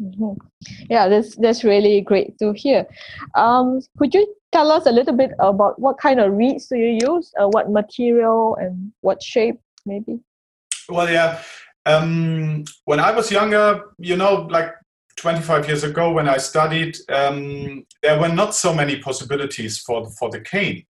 Mm-hmm. 0.00 0.32
Yeah, 0.88 1.08
that's 1.08 1.34
that's 1.36 1.64
really 1.64 2.00
great 2.00 2.38
to 2.38 2.52
hear. 2.52 2.86
Um, 3.34 3.80
could 3.98 4.14
you 4.14 4.34
tell 4.52 4.70
us 4.70 4.86
a 4.86 4.92
little 4.92 5.14
bit 5.14 5.32
about 5.38 5.78
what 5.78 5.98
kind 5.98 6.20
of 6.20 6.32
reeds 6.32 6.68
do 6.68 6.76
you 6.76 6.98
use? 7.02 7.32
Uh, 7.40 7.48
what 7.48 7.70
material 7.70 8.56
and 8.56 8.92
what 9.00 9.22
shape, 9.22 9.60
maybe? 9.84 10.20
Well, 10.88 11.10
yeah. 11.10 11.42
Um, 11.86 12.64
when 12.84 13.00
I 13.00 13.12
was 13.12 13.30
younger, 13.30 13.82
you 13.98 14.16
know, 14.16 14.46
like 14.50 14.72
25 15.16 15.66
years 15.66 15.84
ago 15.84 16.12
when 16.12 16.28
I 16.28 16.36
studied, 16.36 16.96
um, 17.08 17.84
there 18.02 18.20
were 18.20 18.28
not 18.28 18.54
so 18.54 18.74
many 18.74 19.00
possibilities 19.00 19.78
for 19.78 20.10
for 20.18 20.30
the 20.30 20.40
cane 20.40 20.84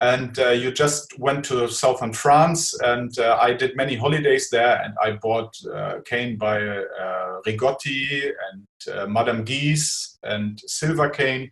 and 0.00 0.38
uh, 0.38 0.50
you 0.50 0.72
just 0.72 1.18
went 1.18 1.44
to 1.44 1.68
southern 1.68 2.12
France, 2.12 2.74
and 2.80 3.18
uh, 3.18 3.38
I 3.40 3.52
did 3.52 3.76
many 3.76 3.96
holidays 3.96 4.48
there, 4.50 4.80
and 4.82 4.94
I 5.02 5.12
bought 5.12 5.54
uh, 5.66 6.00
cane 6.06 6.36
by 6.36 6.58
uh, 6.58 7.40
Rigotti 7.46 8.32
and 8.52 8.96
uh, 8.96 9.06
Madame 9.06 9.44
Guise 9.44 10.18
and 10.22 10.58
Silver 10.66 11.10
cane, 11.10 11.50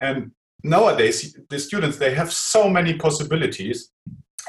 and 0.00 0.30
nowadays 0.62 1.38
the 1.48 1.58
students 1.58 1.96
they 1.96 2.14
have 2.14 2.32
so 2.32 2.68
many 2.68 2.94
possibilities. 2.98 3.90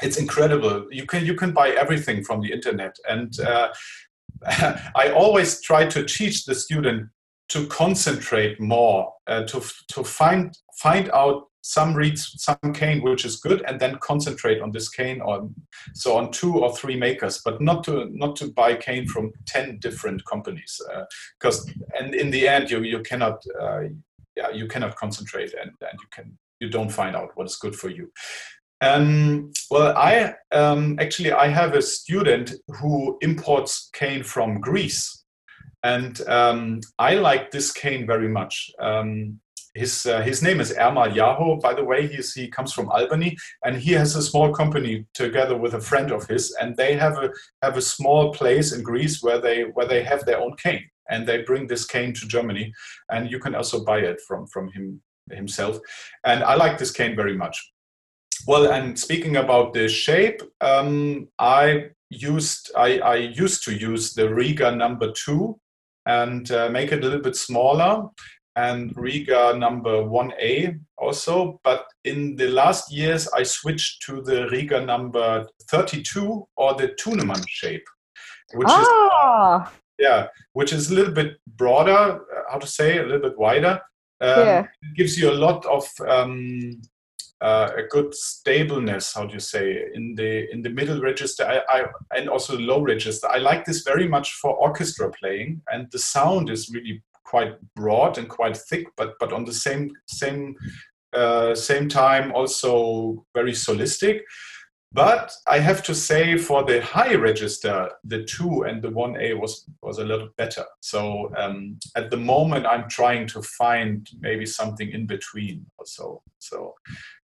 It's 0.02 0.18
incredible. 0.18 0.86
You 0.90 1.06
can 1.06 1.24
you 1.24 1.34
can 1.34 1.52
buy 1.52 1.70
everything 1.70 2.24
from 2.24 2.40
the 2.40 2.52
internet, 2.52 2.96
and 3.08 3.38
uh, 3.40 3.68
I 4.94 5.12
always 5.14 5.60
try 5.60 5.86
to 5.86 6.04
teach 6.04 6.44
the 6.44 6.54
student 6.54 7.08
to 7.48 7.66
concentrate 7.66 8.60
more, 8.60 9.12
to 9.26 9.62
to 9.88 10.04
find 10.04 10.56
find 10.80 11.10
out 11.10 11.48
some 11.62 11.92
reeds 11.92 12.32
some 12.36 12.72
cane 12.72 13.02
which 13.02 13.24
is 13.24 13.40
good 13.40 13.62
and 13.66 13.78
then 13.78 13.98
concentrate 13.98 14.60
on 14.60 14.70
this 14.70 14.88
cane 14.88 15.20
or 15.20 15.50
so 15.94 16.16
on 16.16 16.30
two 16.30 16.58
or 16.58 16.74
three 16.74 16.96
makers 16.96 17.42
but 17.44 17.60
not 17.60 17.84
to 17.84 18.08
not 18.12 18.36
to 18.36 18.50
buy 18.52 18.74
cane 18.74 19.06
from 19.06 19.32
10 19.46 19.78
different 19.78 20.24
companies 20.24 20.80
because 21.38 21.68
uh, 21.68 21.98
and 21.98 22.14
in 22.14 22.30
the 22.30 22.48
end 22.48 22.70
you 22.70 22.82
you 22.82 23.00
cannot 23.00 23.42
uh, 23.60 23.82
yeah 24.36 24.50
you 24.50 24.66
cannot 24.66 24.96
concentrate 24.96 25.52
and, 25.60 25.72
and 25.82 25.98
you 26.00 26.08
can 26.10 26.38
you 26.60 26.70
don't 26.70 26.90
find 26.90 27.14
out 27.14 27.30
what 27.34 27.46
is 27.46 27.56
good 27.56 27.76
for 27.76 27.90
you 27.90 28.10
um, 28.80 29.52
well 29.70 29.96
i 29.96 30.34
um, 30.52 30.96
actually 31.00 31.32
i 31.32 31.48
have 31.48 31.74
a 31.74 31.82
student 31.82 32.52
who 32.80 33.18
imports 33.20 33.90
cane 33.92 34.22
from 34.22 34.60
greece. 34.60 35.14
And 35.84 36.20
um, 36.28 36.80
i 36.98 37.14
like 37.14 37.52
this 37.52 37.70
cane 37.72 38.04
very 38.06 38.28
much. 38.28 38.70
Um, 38.80 39.40
his 39.78 40.06
uh, 40.06 40.20
his 40.22 40.42
name 40.42 40.60
is 40.60 40.72
Ermal 40.72 41.14
Yaho. 41.14 41.60
By 41.60 41.74
the 41.74 41.84
way, 41.84 42.06
he's, 42.06 42.34
he 42.34 42.48
comes 42.48 42.72
from 42.72 42.88
Albany, 42.88 43.36
and 43.64 43.76
he 43.76 43.92
has 43.92 44.16
a 44.16 44.22
small 44.22 44.52
company 44.52 45.06
together 45.14 45.56
with 45.56 45.74
a 45.74 45.80
friend 45.80 46.10
of 46.10 46.26
his, 46.26 46.54
and 46.60 46.76
they 46.76 46.96
have 46.96 47.16
a 47.18 47.30
have 47.62 47.76
a 47.76 47.82
small 47.82 48.32
place 48.32 48.72
in 48.72 48.82
Greece 48.82 49.22
where 49.22 49.40
they 49.40 49.62
where 49.74 49.86
they 49.86 50.02
have 50.02 50.24
their 50.24 50.40
own 50.40 50.54
cane, 50.56 50.84
and 51.10 51.26
they 51.26 51.42
bring 51.42 51.66
this 51.66 51.84
cane 51.84 52.12
to 52.14 52.26
Germany, 52.26 52.72
and 53.10 53.30
you 53.30 53.38
can 53.38 53.54
also 53.54 53.84
buy 53.84 53.98
it 53.98 54.20
from 54.26 54.46
from 54.46 54.70
him 54.72 55.00
himself, 55.30 55.78
and 56.24 56.42
I 56.42 56.54
like 56.54 56.78
this 56.78 56.90
cane 56.90 57.14
very 57.14 57.36
much. 57.36 57.56
Well, 58.46 58.70
and 58.70 58.98
speaking 58.98 59.36
about 59.36 59.72
the 59.74 59.88
shape, 59.88 60.42
um, 60.60 61.28
I 61.38 61.90
used 62.10 62.70
I, 62.76 62.98
I 63.00 63.16
used 63.16 63.64
to 63.64 63.74
use 63.74 64.14
the 64.14 64.28
Rieger 64.28 64.74
number 64.76 65.12
two 65.12 65.58
and 66.06 66.50
uh, 66.50 66.70
make 66.70 66.92
it 66.92 67.00
a 67.00 67.02
little 67.02 67.20
bit 67.20 67.36
smaller 67.36 68.08
and 68.56 68.94
Rieger 68.96 69.56
number 69.56 70.02
1A 70.02 70.80
also. 70.96 71.60
But 71.62 71.86
in 72.04 72.34
the 72.36 72.48
last 72.48 72.92
years, 72.92 73.28
I 73.28 73.44
switched 73.44 74.02
to 74.06 74.20
the 74.22 74.48
Rieger 74.52 74.84
number 74.84 75.46
32 75.70 76.46
or 76.56 76.74
the 76.74 76.88
Thunemann 76.88 77.44
shape, 77.46 77.86
which 78.54 78.68
ah. 78.68 79.64
is 79.64 79.72
yeah, 79.98 80.28
which 80.52 80.72
is 80.72 80.90
a 80.90 80.94
little 80.94 81.12
bit 81.12 81.36
broader. 81.56 81.92
Uh, 81.92 82.42
how 82.50 82.58
to 82.58 82.66
say 82.66 82.98
a 82.98 83.02
little 83.02 83.28
bit 83.28 83.38
wider. 83.38 83.80
Um, 84.20 84.46
yeah. 84.46 84.66
Gives 84.96 85.18
you 85.18 85.30
a 85.30 85.40
lot 85.46 85.64
of 85.66 85.86
um, 86.06 86.80
uh, 87.40 87.70
a 87.76 87.82
good 87.82 88.14
stableness. 88.14 89.14
How 89.14 89.26
do 89.26 89.34
you 89.34 89.40
say 89.40 89.84
in 89.94 90.14
the 90.14 90.50
in 90.52 90.62
the 90.62 90.70
middle 90.70 91.00
register? 91.00 91.44
I, 91.44 91.62
I, 91.68 91.86
and 92.16 92.28
also 92.28 92.56
the 92.56 92.62
low 92.62 92.82
register. 92.82 93.28
I 93.28 93.38
like 93.38 93.64
this 93.64 93.82
very 93.82 94.08
much 94.08 94.34
for 94.34 94.54
orchestra 94.56 95.10
playing, 95.10 95.62
and 95.72 95.88
the 95.92 95.98
sound 95.98 96.50
is 96.50 96.70
really 96.70 97.02
quite 97.24 97.54
broad 97.76 98.18
and 98.18 98.28
quite 98.28 98.56
thick, 98.56 98.86
but 98.96 99.14
but 99.20 99.32
on 99.32 99.44
the 99.44 99.52
same 99.52 99.92
same 100.06 100.56
uh, 101.12 101.54
same 101.54 101.88
time 101.88 102.32
also 102.32 103.24
very 103.34 103.52
solistic. 103.52 104.22
But 104.90 105.30
I 105.46 105.58
have 105.58 105.82
to 105.82 105.94
say, 105.94 106.38
for 106.38 106.64
the 106.64 106.80
high 106.80 107.14
register, 107.14 107.90
the 108.04 108.24
two 108.24 108.62
and 108.62 108.82
the 108.82 108.90
one 108.90 109.20
A 109.20 109.34
was 109.34 109.68
was 109.82 109.98
a 109.98 110.04
little 110.04 110.30
better. 110.38 110.64
So 110.80 111.30
um, 111.36 111.78
at 111.94 112.10
the 112.10 112.16
moment, 112.16 112.66
I'm 112.66 112.88
trying 112.88 113.26
to 113.28 113.42
find 113.42 114.08
maybe 114.20 114.46
something 114.46 114.90
in 114.90 115.06
between. 115.06 115.66
Also, 115.78 116.22
so. 116.38 116.74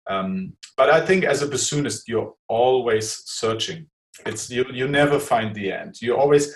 Um, 0.09 0.53
but 0.75 0.89
I 0.89 1.05
think 1.05 1.23
as 1.23 1.41
a 1.41 1.47
bassoonist, 1.47 2.03
you're 2.07 2.33
always 2.47 3.23
searching. 3.25 3.87
It's 4.25 4.49
you. 4.49 4.65
You 4.71 4.87
never 4.87 5.19
find 5.19 5.53
the 5.55 5.71
end. 5.71 5.95
You 6.01 6.17
always. 6.17 6.55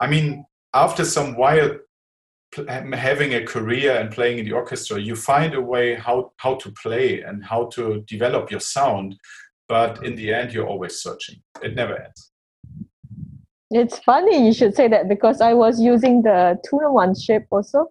I 0.00 0.06
mean, 0.06 0.44
after 0.74 1.04
some 1.04 1.36
while, 1.36 1.76
having 2.56 3.34
a 3.34 3.44
career 3.44 3.96
and 3.96 4.10
playing 4.10 4.38
in 4.38 4.44
the 4.44 4.52
orchestra, 4.52 4.98
you 4.98 5.16
find 5.16 5.54
a 5.54 5.60
way 5.60 5.94
how, 5.94 6.32
how 6.38 6.54
to 6.56 6.72
play 6.82 7.22
and 7.22 7.44
how 7.44 7.66
to 7.74 8.02
develop 8.06 8.50
your 8.50 8.60
sound. 8.60 9.16
But 9.68 10.04
in 10.04 10.16
the 10.16 10.32
end, 10.34 10.52
you're 10.52 10.66
always 10.66 11.00
searching. 11.00 11.36
It 11.62 11.74
never 11.74 11.94
ends. 11.94 12.32
It's 13.70 14.00
funny 14.00 14.44
you 14.44 14.52
should 14.52 14.74
say 14.74 14.88
that 14.88 15.08
because 15.08 15.40
I 15.40 15.54
was 15.54 15.80
using 15.80 16.22
the 16.22 16.58
Thunemann 16.66 17.14
shape 17.20 17.46
also. 17.50 17.86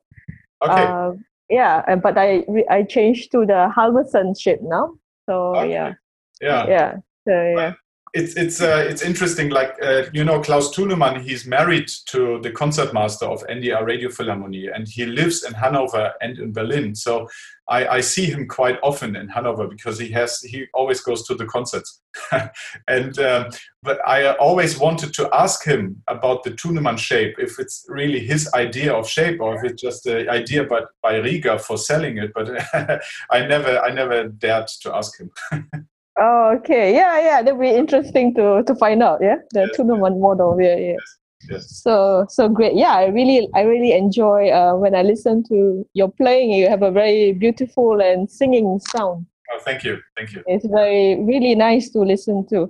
Okay. 0.62 0.84
Uh, 0.84 1.12
yeah, 1.50 1.84
uh, 1.88 1.96
but 1.96 2.18
I 2.18 2.46
I 2.70 2.84
changed 2.84 3.32
to 3.32 3.46
the 3.46 3.72
Halverson 3.76 4.40
ship 4.40 4.60
now. 4.62 4.96
So 5.26 5.56
okay. 5.56 5.72
yeah. 5.72 5.94
Yeah. 6.42 6.68
Yeah. 6.68 6.94
So 7.28 7.34
yeah 7.34 7.74
it's 8.14 8.36
it's 8.36 8.62
uh, 8.62 8.86
it's 8.90 9.02
interesting. 9.02 9.50
Like 9.50 9.76
uh, 9.82 10.04
you 10.14 10.24
know, 10.24 10.40
Klaus 10.42 10.74
Thunemann, 10.76 11.22
he's 11.22 11.46
married 11.46 11.90
to 12.08 12.40
the 12.42 12.52
concertmaster 12.52 13.26
of 13.26 13.46
NDR 13.48 13.86
Radio 13.86 14.10
Philharmonie, 14.10 14.74
and 14.74 14.88
he 14.88 15.06
lives 15.06 15.44
in 15.44 15.54
Hanover 15.54 16.14
and 16.22 16.38
in 16.40 16.52
Berlin. 16.52 16.96
So 16.96 17.28
I, 17.70 17.88
I 17.88 18.02
see 18.02 18.26
him 18.26 18.48
quite 18.48 18.80
often 18.82 19.16
in 19.16 19.30
Hanover 19.30 19.68
because 19.68 20.00
he 20.00 20.10
has 20.12 20.40
he 20.42 20.66
always 20.74 21.02
goes 21.02 21.26
to 21.28 21.36
the 21.36 21.46
concerts. 21.46 22.02
and 22.88 23.20
um, 23.20 23.52
but 23.84 24.00
I 24.08 24.34
always 24.36 24.80
wanted 24.80 25.14
to 25.14 25.30
ask 25.34 25.64
him 25.64 26.02
about 26.08 26.44
the 26.44 26.52
Thunemann 26.52 26.98
shape, 26.98 27.36
if 27.38 27.60
it's 27.60 27.86
really 27.88 28.20
his 28.20 28.52
idea 28.54 28.94
of 28.94 29.08
shape 29.08 29.40
or 29.40 29.56
if 29.56 29.64
it's 29.64 29.82
just 29.82 30.06
an 30.08 30.30
idea 30.30 30.64
by, 30.64 30.82
by 31.04 31.14
Rieger 31.16 31.62
for 31.62 31.78
selling 31.78 32.18
it. 32.18 32.32
But 32.34 32.50
I 33.32 33.46
never 33.46 33.80
I 33.80 33.92
never 33.92 34.30
dared 34.30 34.68
to 34.82 34.96
ask 34.96 35.20
him. 35.20 35.32
Oh, 36.20 36.56
okay. 36.58 36.94
Yeah, 36.94 37.20
yeah. 37.22 37.42
That'd 37.42 37.60
be 37.60 37.70
interesting 37.70 38.36
to 38.36 38.64
to 38.64 38.76
find 38.76 39.02
out. 39.02 39.20
Yeah, 39.22 39.38
the 39.52 39.68
yes, 39.68 39.78
Thunemann 39.78 40.20
model. 40.20 40.60
Yeah, 40.60 40.76
yeah. 40.76 40.98
Yes, 41.00 41.18
yes. 41.50 41.82
So 41.82 42.26
so 42.30 42.50
great. 42.50 42.76
Yeah, 42.76 42.94
I 42.94 43.08
really 43.08 43.48
I 43.56 43.62
really 43.62 43.94
enjoy 43.94 44.50
uh, 44.50 44.76
when 44.76 44.96
I 44.96 45.04
listen 45.04 45.44
to 45.46 45.86
your 45.94 46.12
playing. 46.12 46.52
You 46.52 46.68
have 46.68 46.84
a 46.84 46.92
very 46.92 47.32
beautiful 47.32 48.02
and 48.02 48.30
singing 48.30 48.80
sound. 48.80 49.26
Oh, 49.52 49.60
thank 49.64 49.84
you, 49.84 49.98
thank 50.18 50.34
you. 50.34 50.44
It's 50.46 50.68
very 50.68 51.24
really 51.24 51.56
nice 51.56 51.90
to 51.92 52.00
listen 52.00 52.46
to. 52.50 52.70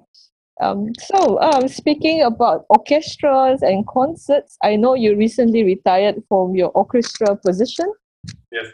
Um, 0.62 0.92
so 1.00 1.40
um, 1.42 1.68
speaking 1.68 2.22
about 2.22 2.66
orchestras 2.70 3.62
and 3.62 3.88
concerts, 3.88 4.58
I 4.62 4.76
know 4.76 4.94
you 4.94 5.16
recently 5.16 5.64
retired 5.64 6.22
from 6.28 6.56
your 6.56 6.70
orchestra 6.70 7.36
position. 7.36 7.92
Yes. 8.52 8.68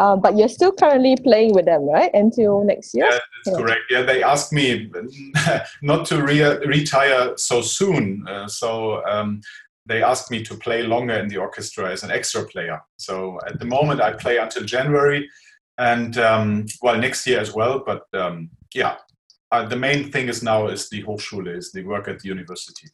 Uh, 0.00 0.16
but 0.16 0.34
you're 0.34 0.48
still 0.48 0.72
currently 0.72 1.14
playing 1.14 1.52
with 1.52 1.66
them, 1.66 1.82
right? 1.82 2.10
Until 2.14 2.64
next 2.64 2.94
year? 2.94 3.04
Yeah, 3.04 3.18
that's 3.44 3.48
yeah. 3.48 3.62
correct. 3.62 3.80
Yeah, 3.90 4.02
they 4.02 4.22
asked 4.22 4.50
me 4.50 4.90
not 5.82 6.06
to 6.06 6.22
re- 6.22 6.56
retire 6.64 7.36
so 7.36 7.60
soon. 7.60 8.26
Uh, 8.26 8.48
so 8.48 9.04
um, 9.04 9.42
they 9.84 10.02
asked 10.02 10.30
me 10.30 10.42
to 10.42 10.54
play 10.54 10.84
longer 10.84 11.12
in 11.12 11.28
the 11.28 11.36
orchestra 11.36 11.92
as 11.92 12.02
an 12.02 12.10
extra 12.10 12.46
player. 12.46 12.80
So 12.96 13.38
at 13.46 13.58
the 13.58 13.66
moment, 13.66 14.00
I 14.00 14.12
play 14.12 14.38
until 14.38 14.64
January 14.64 15.28
and, 15.76 16.16
um, 16.16 16.64
well, 16.80 16.96
next 16.96 17.26
year 17.26 17.38
as 17.38 17.52
well. 17.52 17.82
But 17.84 18.04
um, 18.14 18.48
yeah, 18.74 18.96
uh, 19.52 19.66
the 19.66 19.76
main 19.76 20.10
thing 20.10 20.28
is 20.28 20.42
now 20.42 20.68
is 20.68 20.88
the 20.88 21.02
Hochschule, 21.02 21.54
is 21.54 21.72
the 21.72 21.82
work 21.82 22.08
at 22.08 22.20
the 22.20 22.28
university. 22.28 22.88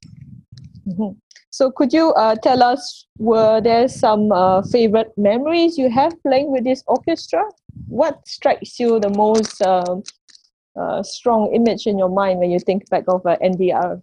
Mm-hmm. 0.89 1.19
So 1.57 1.71
could 1.71 1.91
you 1.91 2.13
uh, 2.13 2.35
tell 2.35 2.63
us, 2.63 3.07
were 3.17 3.63
there 3.63 3.89
some 3.89 4.31
uh, 4.31 4.61
favorite 4.61 5.13
memories 5.17 5.79
you 5.79 5.89
have 5.89 6.13
playing 6.23 6.53
with 6.53 6.65
this 6.65 6.85
orchestra? 6.87 7.45
What 7.89 8.29
strikes 8.29 8.79
you 8.79 9.01
the 9.01 9.09
most 9.09 9.63
um, 9.63 10.03
uh, 10.79 11.03
strong 11.03 11.55
image 11.55 11.87
in 11.87 11.97
your 11.97 12.11
mind 12.11 12.41
when 12.41 12.51
you 12.51 12.59
think 12.59 12.91
back 12.91 13.05
of 13.09 13.25
uh, 13.25 13.39
NDR? 13.43 14.03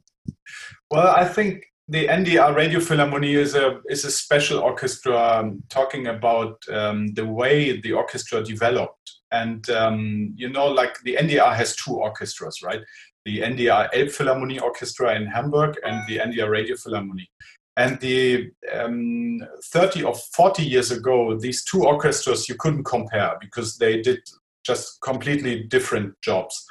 Well, 0.89 1.07
I 1.15 1.25
think 1.25 1.65
the 1.88 2.07
NDR 2.07 2.55
Radio 2.55 2.79
Philharmonie 2.79 3.38
is 3.38 3.53
a 3.53 3.81
is 3.88 4.03
a 4.03 4.10
special 4.10 4.57
orchestra 4.57 5.15
um, 5.15 5.62
talking 5.69 6.07
about 6.07 6.57
um, 6.72 7.13
the 7.13 7.27
way 7.27 7.79
the 7.81 7.91
orchestra 7.91 8.43
developed. 8.43 9.12
And 9.31 9.69
um, 9.69 10.33
you 10.36 10.50
know, 10.50 10.65
like 10.65 10.98
the 11.03 11.17
NDR 11.22 11.55
has 11.55 11.75
two 11.75 11.93
orchestras, 11.93 12.63
right? 12.63 12.81
The 13.25 13.39
NDR 13.39 13.92
Elbphilharmonie 13.94 14.62
Orchestra 14.62 15.15
in 15.15 15.25
Hamburg 15.27 15.77
and 15.86 16.01
the 16.08 16.18
NDR 16.18 16.50
Radio 16.50 16.75
Philharmonie. 16.75 17.27
And 17.75 18.00
the 18.00 18.51
um, 18.72 19.39
30 19.72 20.03
or 20.03 20.13
40 20.13 20.63
years 20.63 20.92
ago, 20.92 21.38
these 21.39 21.63
two 21.63 21.86
orchestras 21.86 22.48
you 22.48 22.56
couldn't 22.56 22.84
compare 22.84 23.36
because 23.42 23.77
they 23.77 24.01
did 24.01 24.20
just 24.63 25.01
completely 25.01 25.63
different 25.63 26.13
jobs. 26.22 26.65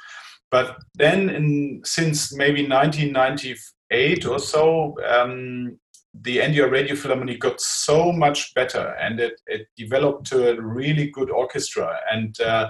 But 0.49 0.77
then, 0.93 1.29
in, 1.29 1.81
since 1.83 2.33
maybe 2.33 2.67
1998 2.67 4.25
or 4.27 4.39
so, 4.39 4.95
um, 5.07 5.79
the 6.13 6.37
NDR 6.37 6.71
Radio 6.71 6.95
Philharmonic 6.95 7.39
got 7.39 7.59
so 7.59 8.11
much 8.11 8.53
better 8.53 8.95
and 9.01 9.19
it, 9.19 9.33
it 9.47 9.67
developed 9.75 10.27
to 10.27 10.51
a 10.51 10.61
really 10.61 11.09
good 11.09 11.31
orchestra. 11.31 11.99
And 12.11 12.39
uh, 12.39 12.69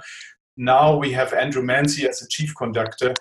now 0.55 0.95
we 0.95 1.11
have 1.11 1.33
Andrew 1.33 1.61
Manze 1.61 2.07
as 2.07 2.21
a 2.21 2.27
chief 2.29 2.55
conductor. 2.55 3.13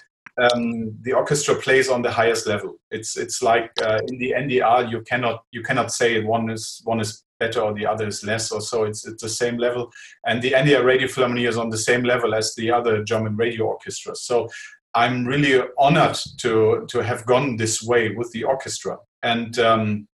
Um, 0.42 0.96
the 1.02 1.12
orchestra 1.12 1.54
plays 1.54 1.88
on 1.88 2.02
the 2.02 2.11
highest 2.11 2.46
level. 2.46 2.76
It's 2.90 3.16
it's 3.16 3.42
like 3.42 3.70
uh, 3.82 4.00
in 4.08 4.18
the 4.18 4.34
NDR 4.37 4.90
you 4.90 5.02
cannot 5.02 5.44
you 5.52 5.62
cannot 5.62 5.92
say 5.92 6.22
one 6.22 6.50
is 6.50 6.80
one 6.84 7.00
is 7.00 7.25
better 7.38 7.61
or 7.61 7.75
the 7.75 7.87
other 7.87 8.06
is 8.08 8.25
less 8.25 8.50
or 8.50 8.61
so. 8.61 8.84
It's 8.84 9.06
it's 9.06 9.22
the 9.22 9.28
same 9.28 9.56
level, 9.56 9.90
and 10.26 10.42
the 10.42 10.52
NDR 10.52 10.84
Radio 10.84 11.08
Philharmonic 11.08 11.49
is 11.49 11.58
on 11.58 11.70
the 11.70 11.78
same 11.78 12.02
level 12.02 12.34
as 12.34 12.54
the 12.54 12.70
other 12.70 13.04
German 13.04 13.37
radio 13.37 13.66
orchestras. 13.66 14.22
So 14.22 14.49
I'm 14.94 15.25
really 15.25 15.62
honored 15.78 16.18
to 16.38 16.87
to 16.88 16.99
have 17.00 17.25
gone 17.26 17.56
this 17.56 17.82
way 17.82 18.14
with 18.14 18.30
the 18.32 18.44
orchestra. 18.44 18.99
And 19.22 19.58
um, 19.58 20.08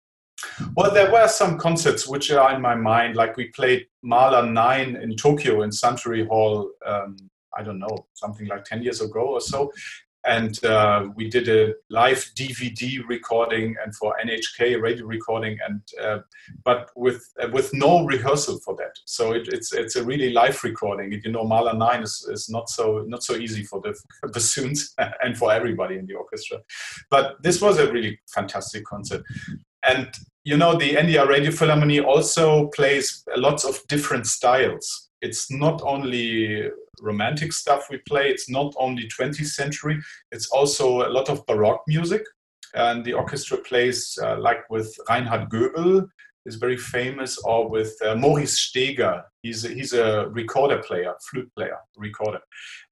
well, 0.77 0.93
there 0.93 1.11
were 1.11 1.29
some 1.29 1.59
concerts 1.59 2.07
which 2.07 2.31
are 2.31 2.55
in 2.55 2.63
my 2.63 2.75
mind, 2.75 3.17
like 3.17 3.37
we 3.37 3.49
played 3.49 3.87
Mahler 4.03 4.47
9 4.47 4.97
in 4.97 5.17
Tokyo 5.17 5.63
in 5.63 5.71
Suntory 5.71 6.27
Hall, 6.27 6.71
um, 6.87 7.17
I 7.57 7.63
don't 7.63 7.79
know, 7.79 8.07
something 8.15 8.47
like 8.47 8.65
10 8.65 8.83
years 8.83 9.01
ago 9.01 9.21
or 9.21 9.41
so. 9.41 9.73
And 10.27 10.63
uh, 10.65 11.09
we 11.15 11.31
did 11.31 11.49
a 11.49 11.75
live 11.91 12.31
DVD 12.37 13.01
recording 13.09 13.77
and 13.83 13.95
for 13.95 14.15
NHK 14.23 14.81
radio 14.81 15.07
recording, 15.07 15.59
and 15.67 15.81
uh, 16.03 16.19
but 16.65 16.91
with 16.97 17.23
uh, 17.43 17.49
with 17.53 17.73
no 17.73 18.05
rehearsal 18.05 18.59
for 18.59 18.75
that. 18.77 18.93
So 19.07 19.33
it, 19.33 19.49
it's 19.49 19.73
it's 19.73 19.97
a 19.97 20.05
really 20.05 20.31
live 20.31 20.63
recording. 20.65 21.13
You 21.25 21.33
know, 21.33 21.45
Mahler 21.45 21.75
nine 21.75 22.03
is, 22.03 22.29
is 22.31 22.49
not 22.51 22.69
so 22.69 23.05
not 23.07 23.23
so 23.23 23.37
easy 23.37 23.63
for 23.63 23.81
the 23.81 23.95
bassoons 24.33 24.95
and 25.23 25.39
for 25.39 25.53
everybody 25.53 25.97
in 25.97 26.07
the 26.07 26.15
orchestra. 26.15 26.59
But 27.11 27.43
this 27.43 27.63
was 27.63 27.79
a 27.79 27.91
really 27.91 28.19
fantastic 28.29 28.85
concert. 28.85 29.23
And 29.87 30.11
you 30.45 30.57
know, 30.57 30.77
the 30.77 30.95
NDR 30.95 31.29
Radio 31.29 31.51
Philharmonic 31.51 32.05
also 32.05 32.69
plays 32.69 33.23
lots 33.37 33.65
of 33.65 33.87
different 33.87 34.27
styles. 34.27 35.08
It's 35.21 35.51
not 35.51 35.83
only 35.83 36.69
romantic 37.01 37.53
stuff 37.53 37.89
we 37.91 37.99
play, 38.09 38.29
it's 38.29 38.49
not 38.49 38.75
only 38.79 39.09
20th 39.09 39.47
century, 39.47 40.01
it's 40.33 40.49
also 40.51 41.07
a 41.07 41.11
lot 41.11 41.29
of 41.29 41.45
Baroque 41.47 41.83
music. 41.87 42.23
And 42.75 43.05
the 43.05 43.15
orchestra 43.15 43.59
plays 43.59 44.19
uh, 44.23 44.39
like 44.39 44.69
with 44.71 44.95
Reinhard 45.09 45.49
Goebel, 45.49 46.07
is 46.47 46.57
very 46.57 46.79
famous, 46.79 47.39
or 47.45 47.69
with 47.69 47.95
uh, 48.03 48.15
Maurice 48.15 48.59
Steger. 48.59 49.23
He's 49.43 49.65
a, 49.65 49.69
he's 49.69 49.93
a 49.93 50.29
recorder 50.31 50.79
player, 50.79 51.15
flute 51.31 51.51
player, 51.55 51.77
recorder. 51.97 52.41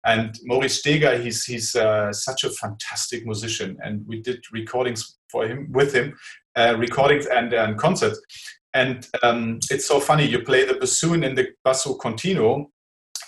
And 0.06 0.38
Maurice 0.44 0.80
Steger, 0.80 1.18
he's 1.18 1.46
he's 1.46 1.74
uh, 1.76 2.12
such 2.12 2.44
a 2.44 2.50
fantastic 2.50 3.26
musician, 3.26 3.78
and 3.82 4.06
we 4.06 4.22
did 4.22 4.44
recordings 4.52 5.18
for 5.32 5.48
him 5.48 5.72
with 5.72 5.94
him 5.94 6.16
uh, 6.56 6.76
recordings 6.78 7.26
and, 7.28 7.54
and 7.54 7.78
concerts. 7.78 8.20
And 8.76 9.08
um, 9.24 9.60
it's 9.72 9.88
so 9.88 10.02
funny. 10.02 10.26
You 10.28 10.42
play 10.42 10.66
the 10.66 10.74
bassoon 10.74 11.24
in 11.24 11.34
the 11.34 11.48
basso 11.64 11.96
continuo, 11.96 12.70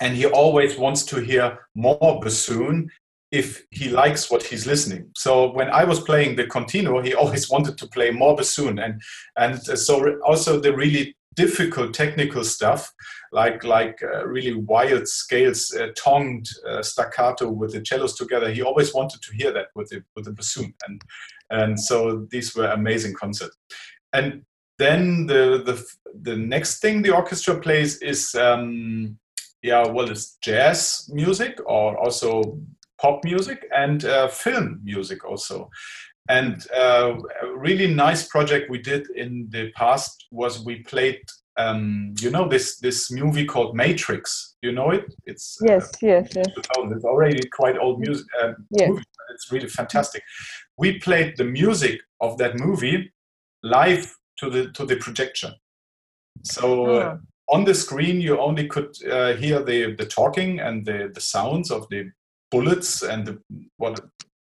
and 0.01 0.15
he 0.15 0.25
always 0.25 0.77
wants 0.77 1.03
to 1.05 1.21
hear 1.21 1.57
more 1.73 2.19
bassoon 2.21 2.91
if 3.31 3.65
he 3.71 3.89
likes 3.89 4.29
what 4.29 4.43
he's 4.43 4.67
listening. 4.67 5.09
So 5.15 5.51
when 5.53 5.69
I 5.69 5.85
was 5.85 6.01
playing 6.01 6.35
the 6.35 6.47
continuo, 6.47 7.01
he 7.01 7.13
always 7.13 7.49
wanted 7.53 7.77
to 7.77 7.87
play 7.87 8.11
more 8.11 8.35
bassoon, 8.35 8.77
and 8.77 9.01
and 9.37 9.57
so 9.61 10.19
also 10.19 10.59
the 10.59 10.75
really 10.75 11.15
difficult 11.35 11.93
technical 11.93 12.43
stuff, 12.43 12.91
like 13.31 13.63
like 13.63 14.03
uh, 14.03 14.27
really 14.27 14.53
wild 14.53 15.07
scales, 15.07 15.73
uh, 15.73 15.87
tongued 15.95 16.47
uh, 16.67 16.83
staccato 16.83 17.49
with 17.49 17.71
the 17.71 17.85
cellos 17.85 18.15
together. 18.15 18.51
He 18.51 18.63
always 18.63 18.93
wanted 18.93 19.21
to 19.21 19.33
hear 19.33 19.53
that 19.53 19.67
with 19.75 19.87
the 19.89 20.03
with 20.13 20.25
the 20.25 20.33
bassoon, 20.33 20.73
and 20.87 21.01
and 21.49 21.79
so 21.79 22.27
these 22.31 22.53
were 22.53 22.67
amazing 22.67 23.13
concerts. 23.13 23.55
And 24.11 24.43
then 24.77 25.25
the 25.25 25.61
the 25.65 25.83
the 26.21 26.35
next 26.35 26.79
thing 26.79 27.01
the 27.01 27.13
orchestra 27.13 27.59
plays 27.59 28.01
is 28.01 28.35
um, 28.35 29.17
yeah 29.61 29.85
well 29.87 30.09
it's 30.09 30.37
jazz 30.41 31.09
music 31.13 31.59
or 31.65 31.97
also 31.97 32.59
pop 32.97 33.23
music 33.23 33.67
and 33.75 34.05
uh, 34.05 34.27
film 34.27 34.81
music 34.83 35.25
also. 35.25 35.69
And 36.29 36.65
uh, 36.75 37.13
a 37.41 37.57
really 37.57 37.87
nice 37.87 38.27
project 38.27 38.69
we 38.69 38.79
did 38.79 39.09
in 39.15 39.47
the 39.49 39.71
past 39.71 40.25
was 40.31 40.63
we 40.65 40.83
played 40.83 41.21
um, 41.57 42.13
you 42.19 42.29
know 42.29 42.47
this 42.47 42.77
this 42.77 43.09
movie 43.09 43.45
called 43.45 43.75
Matrix. 43.75 44.55
You 44.61 44.73
know 44.73 44.91
it? 44.91 45.05
It's 45.25 45.57
yes, 45.61 45.85
uh, 45.85 45.97
yes, 46.01 46.29
yes. 46.35 46.45
It's 46.55 47.05
already 47.05 47.47
quite 47.49 47.77
old 47.77 47.99
music. 47.99 48.27
Uh, 48.39 48.53
yes. 48.71 48.89
movie. 48.89 49.03
It's 49.33 49.51
really 49.51 49.69
fantastic. 49.69 50.21
We 50.77 50.99
played 50.99 51.37
the 51.37 51.45
music 51.45 52.01
of 52.21 52.37
that 52.37 52.59
movie 52.59 53.11
live 53.63 54.13
to 54.39 54.49
the 54.49 54.71
to 54.71 54.85
the 54.85 54.97
projection. 54.97 55.53
So 56.43 56.85
uh, 56.85 57.17
on 57.49 57.65
the 57.65 57.73
screen, 57.73 58.21
you 58.21 58.39
only 58.39 58.67
could 58.67 58.95
uh, 59.09 59.33
hear 59.33 59.63
the 59.63 59.95
the 59.95 60.05
talking 60.05 60.59
and 60.59 60.85
the 60.85 61.11
the 61.13 61.21
sounds 61.21 61.71
of 61.71 61.87
the 61.89 62.11
bullets 62.51 63.01
and 63.03 63.25
the 63.25 63.39
what 63.77 63.99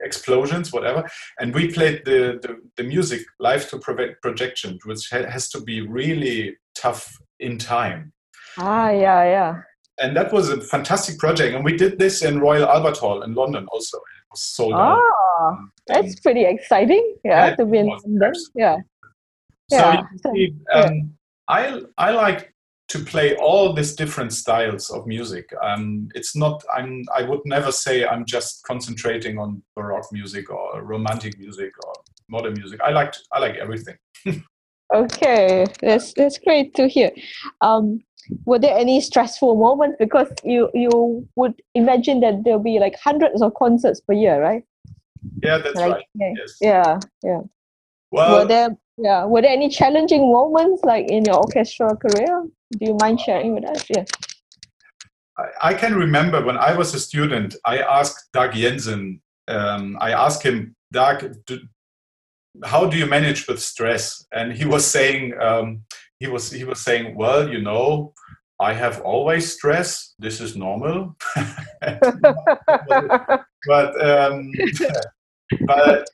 explosions, 0.03 0.73
whatever. 0.73 1.09
And 1.39 1.55
we 1.55 1.73
played 1.73 2.05
the, 2.05 2.39
the, 2.43 2.61
the 2.77 2.83
music 2.83 3.23
live 3.39 3.69
to 3.71 3.79
projection, 3.79 4.79
which 4.85 5.09
ha- 5.11 5.29
has 5.29 5.49
to 5.51 5.61
be 5.61 5.81
really 5.81 6.57
tough 6.75 7.17
in 7.41 7.59
time. 7.59 8.13
Ah, 8.59 8.91
yeah, 8.91 9.25
yeah. 9.25 9.63
And 10.01 10.17
that 10.17 10.33
was 10.33 10.49
a 10.49 10.61
fantastic 10.61 11.19
project. 11.19 11.55
And 11.55 11.65
we 11.65 11.77
did 11.77 11.99
this 11.99 12.23
in 12.23 12.41
Royal 12.41 12.69
Albert 12.69 12.99
Hall 12.99 13.23
in 13.23 13.35
London 13.35 13.67
also. 13.71 13.99
It 13.99 14.31
was 14.31 14.43
sold 14.43 14.73
ah, 14.75 14.99
out. 14.99 15.59
that's 15.87 16.19
pretty 16.21 16.45
exciting. 16.45 17.17
Yeah, 17.25 17.47
yeah 17.47 17.57
to 17.57 17.67
be 17.67 17.79
in 17.79 17.87
London. 17.87 18.33
Yeah. 18.55 18.77
Yeah. 19.73 20.03
So, 20.23 20.35
um, 20.73 21.15
I, 21.49 21.83
I 21.99 22.11
like 22.11 22.53
to 22.93 22.99
play 22.99 23.35
all 23.37 23.73
these 23.73 23.95
different 23.95 24.33
styles 24.35 24.91
of 24.91 25.07
music. 25.07 25.49
Um, 25.63 26.09
it's 26.15 26.37
not. 26.37 26.63
I'm. 26.75 27.05
I 27.17 27.23
would 27.23 27.41
never 27.47 27.73
say 27.73 28.07
I'm 28.07 28.27
just 28.27 28.65
concentrating 28.65 29.39
on 29.39 29.63
baroque 29.75 30.13
music 30.13 30.51
or 30.51 30.83
romantic 30.83 31.39
music 31.39 31.73
or 31.87 31.95
modern 32.29 32.53
music. 32.53 32.81
I 32.85 32.91
like. 32.91 33.15
I 33.33 33.39
like 33.39 33.57
everything. 33.57 33.97
okay, 34.95 35.65
that's 35.81 36.13
that's 36.13 36.39
great 36.39 36.75
to 36.75 36.87
hear. 36.87 37.13
Um, 37.63 38.01
were 38.45 38.59
there 38.59 38.77
any 38.77 39.01
stressful 39.01 39.57
moments 39.57 39.97
because 39.99 40.29
you 40.45 40.69
you 40.75 41.27
would 41.37 41.55
imagine 41.75 42.21
that 42.21 42.45
there'll 42.45 42.63
be 42.63 42.79
like 42.79 42.97
hundreds 43.03 43.41
of 43.41 43.55
concerts 43.55 44.01
per 44.03 44.13
year, 44.13 44.41
right? 44.43 44.65
Yeah, 45.43 45.59
that's 45.59 45.77
like, 45.77 45.93
right. 45.93 46.05
Yeah, 46.15 46.33
yes. 46.37 46.57
yeah, 46.61 46.99
yeah. 47.23 47.41
Well, 48.11 48.41
were 48.41 48.45
there 48.45 48.77
yeah 48.99 49.25
were 49.25 49.43
there 49.43 49.51
any 49.51 49.69
challenging 49.69 50.33
moments 50.33 50.83
like 50.85 51.11
in 51.11 51.25
your 51.25 51.37
orchestral 51.37 51.97
career? 51.97 52.45
Do 52.73 52.87
you 52.87 52.97
mind 53.01 53.21
sharing 53.21 53.55
with 53.55 53.65
us? 53.65 53.85
Yeah. 53.89 54.05
I, 55.61 55.75
can 55.75 55.95
remember 55.95 56.45
when 56.45 56.57
I 56.57 56.77
was 56.77 56.95
a 56.95 57.01
student, 57.01 57.57
I 57.65 57.79
asked 57.79 58.33
Dag 58.33 58.53
Jensen, 58.53 59.21
um, 59.49 59.97
I 60.01 60.13
asked 60.13 60.43
him, 60.43 60.77
Dag, 60.93 61.35
do, 61.47 61.59
how 62.65 62.87
do 62.87 62.97
you 62.97 63.07
manage 63.07 63.47
with 63.49 63.61
stress? 63.61 64.25
And 64.33 64.53
he 64.53 64.67
was 64.67 64.87
saying, 64.87 65.35
um, 65.41 65.83
he 66.21 66.29
was 66.29 66.51
he 66.51 66.65
was 66.65 66.81
saying, 66.81 67.17
well, 67.17 67.49
you 67.49 67.61
know, 67.61 68.13
I 68.61 68.75
have 68.75 69.01
always 69.01 69.53
stress. 69.53 70.15
This 70.19 70.41
is 70.41 70.55
normal. 70.55 71.17
but 73.67 74.09
um, 74.09 74.53
but 75.67 76.07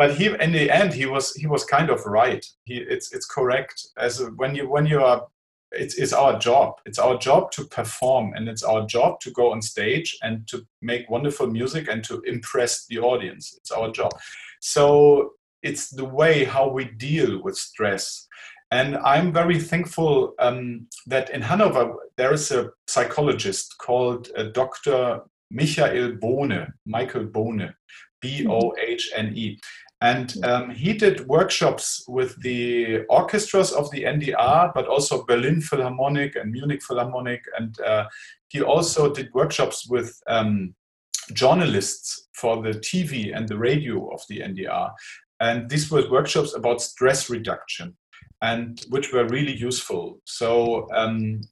but 0.00 0.16
he 0.16 0.28
in 0.28 0.52
the 0.52 0.70
end 0.70 0.94
he 0.94 1.04
was 1.04 1.34
he 1.34 1.46
was 1.46 1.62
kind 1.62 1.90
of 1.90 2.06
right. 2.06 2.42
He 2.64 2.76
it's 2.78 3.12
it's 3.12 3.26
correct 3.26 3.88
as 3.98 4.22
a, 4.22 4.28
when 4.40 4.54
you 4.54 4.66
when 4.66 4.86
you 4.86 5.04
are 5.04 5.26
it's, 5.72 5.96
it's 5.96 6.14
our 6.14 6.38
job. 6.38 6.80
It's 6.86 6.98
our 6.98 7.18
job 7.18 7.50
to 7.52 7.66
perform 7.66 8.32
and 8.34 8.48
it's 8.48 8.62
our 8.62 8.86
job 8.86 9.20
to 9.20 9.30
go 9.30 9.52
on 9.52 9.60
stage 9.60 10.16
and 10.22 10.48
to 10.48 10.66
make 10.80 11.10
wonderful 11.10 11.48
music 11.48 11.86
and 11.88 12.02
to 12.04 12.22
impress 12.22 12.86
the 12.86 12.98
audience. 12.98 13.54
It's 13.58 13.70
our 13.70 13.92
job. 13.92 14.12
So 14.60 15.34
it's 15.62 15.90
the 15.90 16.06
way 16.06 16.44
how 16.44 16.70
we 16.70 16.86
deal 16.86 17.42
with 17.42 17.58
stress. 17.58 18.26
And 18.70 18.96
I'm 18.96 19.34
very 19.34 19.60
thankful 19.60 20.34
um, 20.38 20.86
that 21.08 21.28
in 21.28 21.42
Hanover 21.42 21.92
there 22.16 22.32
is 22.32 22.50
a 22.50 22.70
psychologist 22.86 23.76
called 23.76 24.30
uh, 24.34 24.44
Dr. 24.44 25.20
Michael 25.50 26.12
Bohne, 26.12 26.72
Michael 26.86 27.26
Bohne, 27.26 27.74
B 28.20 28.46
O 28.48 28.74
H 28.78 29.10
N 29.14 29.32
E. 29.34 29.58
And 30.02 30.32
um, 30.44 30.70
he 30.70 30.94
did 30.94 31.26
workshops 31.26 32.04
with 32.08 32.40
the 32.40 33.04
orchestras 33.10 33.70
of 33.72 33.90
the 33.90 34.04
NDR, 34.04 34.72
but 34.74 34.86
also 34.86 35.24
Berlin 35.26 35.60
Philharmonic 35.60 36.36
and 36.36 36.50
Munich 36.50 36.82
Philharmonic. 36.82 37.44
And 37.58 37.78
uh, 37.80 38.06
he 38.48 38.62
also 38.62 39.12
did 39.12 39.28
workshops 39.34 39.86
with 39.88 40.18
um, 40.26 40.74
journalists 41.34 42.28
for 42.32 42.62
the 42.62 42.70
TV 42.70 43.36
and 43.36 43.46
the 43.46 43.58
radio 43.58 44.08
of 44.08 44.22
the 44.28 44.40
NDR. 44.40 44.92
and 45.40 45.70
these 45.70 45.90
were 45.90 46.10
workshops 46.10 46.54
about 46.54 46.82
stress 46.82 47.30
reduction 47.30 47.96
and 48.42 48.80
which 48.88 49.12
were 49.12 49.26
really 49.26 49.54
useful. 49.54 50.18
So 50.24 50.88
um, 50.94 51.42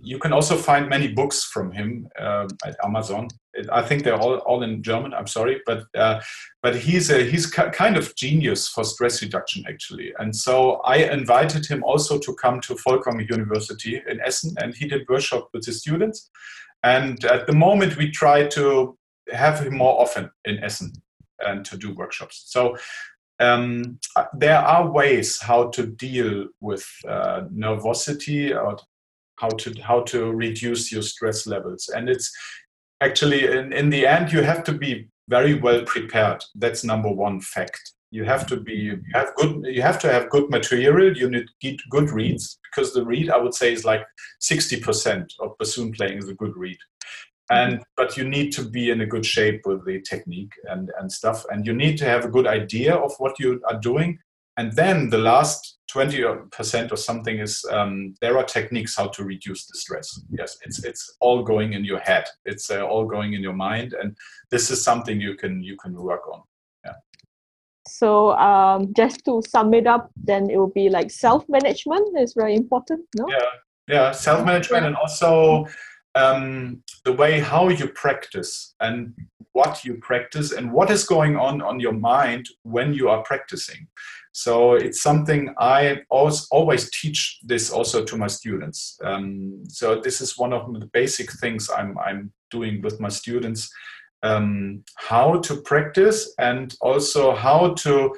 you 0.00 0.18
can 0.18 0.32
also 0.32 0.56
find 0.56 0.88
many 0.88 1.08
books 1.08 1.44
from 1.44 1.72
him 1.72 2.08
uh, 2.18 2.46
at 2.64 2.76
Amazon. 2.84 3.28
I 3.72 3.82
think 3.82 4.04
they're 4.04 4.20
all, 4.20 4.36
all 4.38 4.62
in 4.62 4.82
German. 4.82 5.12
I'm 5.12 5.26
sorry, 5.26 5.60
but 5.66 5.82
uh, 5.96 6.20
but 6.62 6.76
he's 6.76 7.10
a 7.10 7.24
he's 7.24 7.46
kind 7.46 7.96
of 7.96 8.14
genius 8.14 8.68
for 8.68 8.84
stress 8.84 9.20
reduction 9.22 9.64
actually. 9.68 10.12
And 10.20 10.34
so 10.34 10.76
I 10.84 10.98
invited 10.98 11.66
him 11.66 11.82
also 11.82 12.18
to 12.18 12.34
come 12.34 12.60
to 12.60 12.74
Folkwang 12.74 13.28
University 13.28 14.00
in 14.08 14.20
Essen, 14.20 14.54
and 14.58 14.74
he 14.74 14.86
did 14.86 15.08
workshop 15.08 15.48
with 15.52 15.64
the 15.64 15.72
students. 15.72 16.30
And 16.84 17.22
at 17.24 17.46
the 17.46 17.52
moment, 17.52 17.96
we 17.96 18.10
try 18.10 18.46
to 18.48 18.96
have 19.32 19.60
him 19.60 19.76
more 19.76 20.00
often 20.00 20.30
in 20.44 20.62
Essen 20.62 20.92
and 21.40 21.64
to 21.64 21.76
do 21.76 21.94
workshops. 21.94 22.44
So 22.46 22.76
um, 23.40 23.98
there 24.34 24.58
are 24.58 24.90
ways 24.90 25.40
how 25.40 25.68
to 25.70 25.86
deal 25.86 26.46
with 26.60 26.86
uh, 27.08 27.42
nervosity 27.52 28.54
or 28.54 28.78
how 29.36 29.48
to 29.48 29.74
how 29.80 30.02
to 30.02 30.30
reduce 30.30 30.92
your 30.92 31.02
stress 31.02 31.46
levels. 31.46 31.88
And 31.88 32.08
it's 32.08 32.30
actually 33.00 33.46
in, 33.46 33.72
in 33.72 33.88
the 33.88 34.06
end 34.06 34.32
you 34.32 34.42
have 34.42 34.62
to 34.64 34.72
be 34.72 35.08
very 35.28 35.54
well 35.54 35.82
prepared. 35.84 36.44
That's 36.54 36.84
number 36.84 37.10
one 37.10 37.40
fact. 37.40 37.94
You 38.10 38.24
have 38.24 38.46
to 38.48 38.56
be 38.56 38.74
you 38.74 39.02
have 39.14 39.34
good 39.36 39.64
you 39.64 39.82
have 39.82 39.98
to 40.00 40.12
have 40.12 40.30
good 40.30 40.50
material. 40.50 41.16
You 41.16 41.30
need 41.30 41.80
good 41.90 42.10
reeds 42.10 42.58
because 42.70 42.92
the 42.92 43.04
reed 43.04 43.30
i 43.30 43.36
would 43.36 43.54
say 43.54 43.72
is 43.72 43.84
like 43.84 44.04
60% 44.40 45.32
of 45.40 45.56
bassoon 45.58 45.92
playing 45.92 46.18
is 46.18 46.28
a 46.28 46.34
good 46.34 46.56
reed 46.56 46.78
and 47.50 47.82
but 47.96 48.16
you 48.16 48.24
need 48.28 48.52
to 48.52 48.62
be 48.62 48.90
in 48.90 49.00
a 49.00 49.06
good 49.06 49.26
shape 49.26 49.62
with 49.66 49.84
the 49.84 50.00
technique 50.02 50.52
and 50.64 50.90
and 50.98 51.10
stuff. 51.10 51.44
And 51.50 51.66
you 51.66 51.72
need 51.72 51.98
to 51.98 52.04
have 52.04 52.24
a 52.24 52.30
good 52.30 52.46
idea 52.46 52.94
of 52.94 53.12
what 53.18 53.38
you 53.38 53.60
are 53.68 53.78
doing. 53.78 54.18
And 54.56 54.72
then 54.72 55.08
the 55.10 55.18
last 55.18 55.78
20% 55.94 56.92
or 56.92 56.96
something 56.96 57.38
is 57.38 57.64
um, 57.70 58.14
there 58.20 58.36
are 58.36 58.44
techniques 58.44 58.96
how 58.96 59.08
to 59.08 59.24
reduce 59.24 59.66
the 59.66 59.76
stress. 59.78 60.08
Yes 60.30 60.56
it's 60.62 60.84
it's 60.84 61.16
all 61.20 61.42
going 61.42 61.72
in 61.72 61.84
your 61.84 61.98
head. 62.00 62.24
It's 62.44 62.70
uh, 62.70 62.82
all 62.82 63.04
going 63.04 63.34
in 63.34 63.42
your 63.42 63.54
mind. 63.54 63.94
And 64.00 64.16
this 64.50 64.70
is 64.70 64.82
something 64.82 65.20
you 65.20 65.34
can 65.34 65.62
you 65.62 65.76
can 65.76 65.94
work 65.94 66.28
on. 66.32 66.42
Yeah. 66.84 66.96
So 67.88 68.32
um, 68.32 68.92
just 68.94 69.24
to 69.24 69.42
sum 69.48 69.74
it 69.74 69.86
up 69.88 70.10
then 70.16 70.50
it 70.50 70.56
will 70.56 70.74
be 70.82 70.88
like 70.88 71.10
self-management 71.10 72.20
is 72.20 72.34
very 72.34 72.54
important 72.54 73.00
no? 73.16 73.26
Yeah. 73.28 73.50
Yeah 73.88 74.12
self-management 74.12 74.86
and 74.86 74.94
also 74.94 75.66
um, 76.14 76.82
the 77.04 77.12
way 77.12 77.40
how 77.40 77.68
you 77.68 77.88
practice 77.88 78.74
and 78.80 79.14
what 79.52 79.84
you 79.84 79.94
practice 79.96 80.52
and 80.52 80.72
what 80.72 80.90
is 80.90 81.04
going 81.04 81.36
on 81.36 81.60
on 81.60 81.80
your 81.80 81.92
mind 81.92 82.46
when 82.62 82.94
you 82.94 83.08
are 83.08 83.22
practicing. 83.22 83.86
So 84.32 84.74
it's 84.74 85.02
something 85.02 85.52
I 85.58 86.02
always, 86.08 86.46
always 86.50 86.90
teach 86.90 87.40
this 87.42 87.70
also 87.70 88.04
to 88.04 88.16
my 88.16 88.28
students. 88.28 88.98
Um, 89.02 89.64
so 89.68 90.00
this 90.00 90.20
is 90.20 90.38
one 90.38 90.52
of 90.52 90.72
the 90.72 90.86
basic 90.92 91.32
things 91.32 91.68
I'm, 91.68 91.98
I'm 91.98 92.32
doing 92.50 92.80
with 92.80 93.00
my 93.00 93.08
students, 93.08 93.68
um, 94.22 94.84
how 94.96 95.40
to 95.40 95.60
practice 95.62 96.32
and 96.38 96.74
also 96.80 97.34
how 97.34 97.74
to 97.74 98.14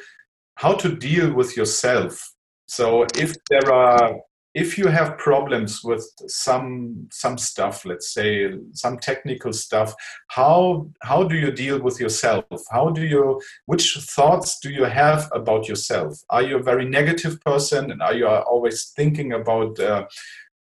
how 0.56 0.74
to 0.74 0.94
deal 0.94 1.32
with 1.32 1.56
yourself. 1.56 2.34
So 2.66 3.06
if 3.16 3.34
there 3.48 3.72
are 3.72 4.20
if 4.54 4.76
you 4.76 4.88
have 4.88 5.16
problems 5.16 5.82
with 5.82 6.06
some 6.26 7.08
some 7.10 7.38
stuff 7.38 7.86
let's 7.86 8.12
say 8.12 8.52
some 8.72 8.98
technical 8.98 9.52
stuff 9.52 9.94
how 10.28 10.86
how 11.02 11.22
do 11.22 11.36
you 11.36 11.50
deal 11.50 11.80
with 11.80 12.00
yourself? 12.00 12.44
How 12.70 12.90
do 12.90 13.02
you 13.02 13.40
which 13.66 13.98
thoughts 13.98 14.58
do 14.60 14.70
you 14.70 14.84
have 14.84 15.30
about 15.32 15.68
yourself? 15.68 16.22
Are 16.30 16.42
you 16.42 16.56
a 16.56 16.62
very 16.62 16.84
negative 16.84 17.40
person? 17.40 17.90
And 17.90 18.02
are 18.02 18.14
you 18.14 18.26
always 18.26 18.92
thinking 18.96 19.32
about 19.32 19.78
uh, 19.78 20.06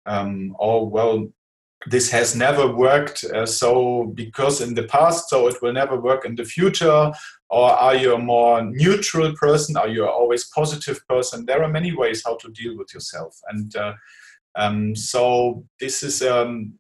um, 0.06 0.56
oh 0.60 0.84
well 0.84 1.30
this 1.88 2.12
has 2.12 2.36
never 2.36 2.67
worked 2.67 3.23
uh, 3.23 3.45
so 3.45 4.06
because 4.13 4.62
in 4.62 4.75
the 4.75 4.84
past 4.84 5.30
so 5.30 5.47
it 5.47 5.60
will 5.62 5.73
never 5.73 5.99
work 5.99 6.25
in 6.25 6.36
the 6.36 6.45
future 6.45 7.12
or 7.52 7.70
are 7.70 7.96
you 7.96 8.16
a 8.16 8.18
more 8.18 8.64
neutral 8.64 9.34
person? 9.36 9.78
Are 9.78 9.88
you 9.88 10.08
always 10.08 10.50
positive 10.50 11.00
person? 11.08 11.46
There 11.46 11.64
are 11.64 11.70
many 11.70 11.94
ways 11.94 12.24
how 12.26 12.38
to 12.38 12.50
deal 12.50 12.78
with 12.78 12.94
yourself. 12.94 13.38
And 13.50 13.76
uh, 13.76 13.94
um, 14.56 14.96
so 14.96 15.66
this 15.80 16.04
is 16.04 16.22
um, 16.22 16.74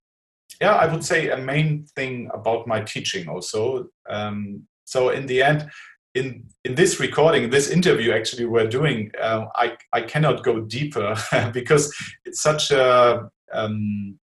yeah 0.59 0.75
i 0.75 0.85
would 0.91 1.03
say 1.03 1.29
a 1.29 1.37
main 1.37 1.85
thing 1.95 2.29
about 2.33 2.67
my 2.67 2.81
teaching 2.81 3.27
also. 3.27 3.87
Um, 4.09 4.67
so 4.85 5.09
in 5.09 5.25
the 5.25 5.41
end 5.41 5.69
in 6.13 6.43
in 6.65 6.75
this 6.75 6.99
recording 6.99 7.49
this 7.49 7.69
interview 7.69 8.11
actually 8.11 8.45
we're 8.45 8.67
doing 8.67 9.09
uh, 9.21 9.45
i 9.55 9.77
i 9.93 10.01
cannot 10.01 10.43
go 10.43 10.59
deeper 10.59 11.15
because 11.53 11.93
it's 12.25 12.41
such 12.41 12.71
a 12.71 13.29
um, 13.53 14.19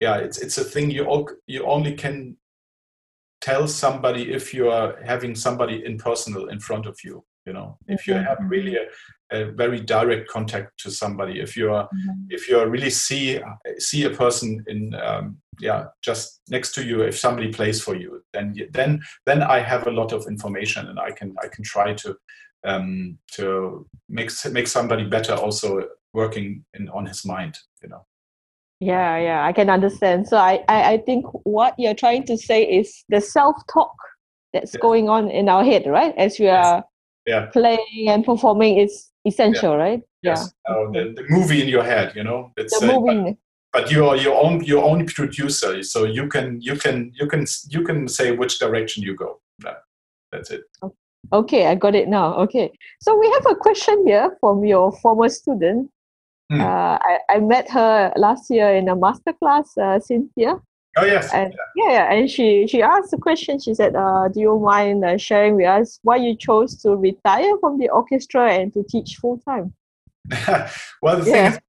yeah, 0.00 0.16
it's 0.16 0.38
it's 0.38 0.58
a 0.58 0.64
thing 0.64 0.90
you 0.90 1.04
all, 1.04 1.28
you 1.46 1.64
only 1.64 1.94
can 1.94 2.36
tell 3.40 3.68
somebody 3.68 4.32
if 4.32 4.52
you 4.52 4.70
are 4.70 4.96
having 5.04 5.34
somebody 5.34 5.84
in 5.84 5.98
personal 5.98 6.46
in 6.48 6.60
front 6.60 6.86
of 6.86 6.98
you. 7.04 7.24
You 7.46 7.54
know, 7.54 7.78
if 7.86 8.06
you 8.06 8.12
have 8.12 8.38
really 8.42 8.76
a, 8.76 8.86
a 9.30 9.50
very 9.52 9.80
direct 9.80 10.28
contact 10.28 10.78
to 10.80 10.90
somebody, 10.90 11.40
if 11.40 11.56
you 11.56 11.72
are 11.72 11.84
mm-hmm. 11.84 12.26
if 12.28 12.48
you 12.48 12.58
are 12.58 12.68
really 12.68 12.90
see 12.90 13.40
see 13.78 14.04
a 14.04 14.10
person 14.10 14.62
in 14.66 14.94
um, 14.94 15.38
yeah 15.58 15.86
just 16.02 16.42
next 16.50 16.74
to 16.74 16.84
you, 16.84 17.02
if 17.02 17.18
somebody 17.18 17.50
plays 17.50 17.80
for 17.82 17.96
you, 17.96 18.22
then 18.34 18.54
then 18.72 19.00
then 19.24 19.42
I 19.42 19.60
have 19.60 19.86
a 19.86 19.90
lot 19.92 20.12
of 20.12 20.26
information 20.26 20.88
and 20.88 21.00
I 21.00 21.10
can 21.10 21.34
I 21.42 21.48
can 21.48 21.64
try 21.64 21.94
to 21.94 22.16
um, 22.64 23.18
to 23.32 23.86
make 24.10 24.30
make 24.52 24.66
somebody 24.66 25.04
better 25.04 25.32
also 25.32 25.88
working 26.12 26.66
in 26.74 26.90
on 26.90 27.06
his 27.06 27.24
mind. 27.24 27.56
You 27.82 27.88
know. 27.88 28.07
Yeah, 28.80 29.18
yeah, 29.18 29.44
I 29.44 29.52
can 29.52 29.70
understand. 29.70 30.28
So 30.28 30.36
I, 30.36 30.62
I, 30.68 30.92
I 30.92 30.98
think 30.98 31.26
what 31.44 31.74
you're 31.78 31.94
trying 31.94 32.24
to 32.26 32.36
say 32.36 32.62
is 32.62 33.04
the 33.08 33.20
self-talk 33.20 33.94
that's 34.52 34.74
yeah. 34.74 34.80
going 34.80 35.08
on 35.08 35.30
in 35.30 35.48
our 35.48 35.64
head, 35.64 35.86
right? 35.86 36.14
As 36.16 36.38
we 36.38 36.48
are 36.48 36.84
yeah. 37.26 37.46
playing 37.46 38.06
and 38.08 38.24
performing 38.24 38.78
is 38.78 39.10
essential, 39.26 39.72
yeah. 39.72 39.76
right? 39.76 40.02
Yes. 40.22 40.52
Yeah. 40.68 40.74
Oh, 40.74 40.92
the, 40.92 41.12
the 41.16 41.24
movie 41.28 41.60
in 41.62 41.68
your 41.68 41.82
head, 41.82 42.12
you 42.14 42.22
know. 42.22 42.52
It's, 42.56 42.78
the 42.78 42.94
uh, 42.94 43.00
movie. 43.00 43.36
But, 43.72 43.82
but 43.82 43.90
you're 43.90 44.16
your 44.16 44.42
own 44.42 44.64
your 44.64 44.84
own 44.84 45.06
producer, 45.06 45.82
so 45.82 46.04
you 46.04 46.26
can 46.28 46.58
you 46.60 46.74
can 46.74 47.12
you 47.14 47.26
can 47.26 47.46
you 47.68 47.84
can 47.84 48.08
say 48.08 48.32
which 48.32 48.58
direction 48.58 49.02
you 49.02 49.14
go. 49.14 49.40
That's 50.32 50.50
it. 50.50 50.62
Okay, 51.32 51.66
I 51.66 51.74
got 51.74 51.94
it 51.94 52.08
now. 52.08 52.34
Okay, 52.36 52.70
so 53.02 53.18
we 53.18 53.30
have 53.30 53.44
a 53.50 53.54
question 53.54 54.06
here 54.06 54.36
from 54.40 54.64
your 54.64 54.92
former 55.02 55.28
student 55.28 55.90
Mm. 56.50 56.60
Uh, 56.60 56.98
I, 57.00 57.18
I 57.28 57.38
met 57.40 57.70
her 57.70 58.12
last 58.16 58.50
year 58.50 58.74
in 58.74 58.88
a 58.88 58.96
masterclass, 58.96 59.76
uh, 59.76 60.00
Cynthia. 60.00 60.60
Oh 60.96 61.04
yes. 61.04 61.32
And 61.32 61.54
yeah, 61.76 61.90
yeah, 61.90 62.12
and 62.12 62.30
she 62.30 62.66
she 62.66 62.82
asked 62.82 63.12
a 63.12 63.18
question. 63.18 63.60
She 63.60 63.74
said, 63.74 63.94
uh, 63.94 64.28
"Do 64.28 64.40
you 64.40 64.58
mind 64.58 65.04
uh, 65.04 65.18
sharing 65.18 65.56
with 65.56 65.66
us 65.66 66.00
why 66.02 66.16
you 66.16 66.34
chose 66.36 66.80
to 66.82 66.96
retire 66.96 67.56
from 67.60 67.78
the 67.78 67.88
orchestra 67.90 68.52
and 68.52 68.72
to 68.72 68.82
teach 68.88 69.16
full 69.16 69.38
time?" 69.38 69.74
well, 71.02 71.20
the 71.20 71.30
yeah. 71.30 71.50
thing 71.50 71.52
is, 71.52 71.60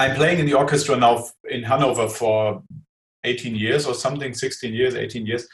I'm 0.00 0.14
playing 0.16 0.38
in 0.38 0.46
the 0.46 0.54
orchestra 0.54 0.96
now 0.96 1.24
in 1.50 1.62
Hanover 1.62 2.08
for 2.08 2.62
18 3.24 3.54
years 3.54 3.86
or 3.86 3.94
something 3.94 4.34
16 4.34 4.72
years 4.72 4.94
18 4.94 5.26
years. 5.26 5.46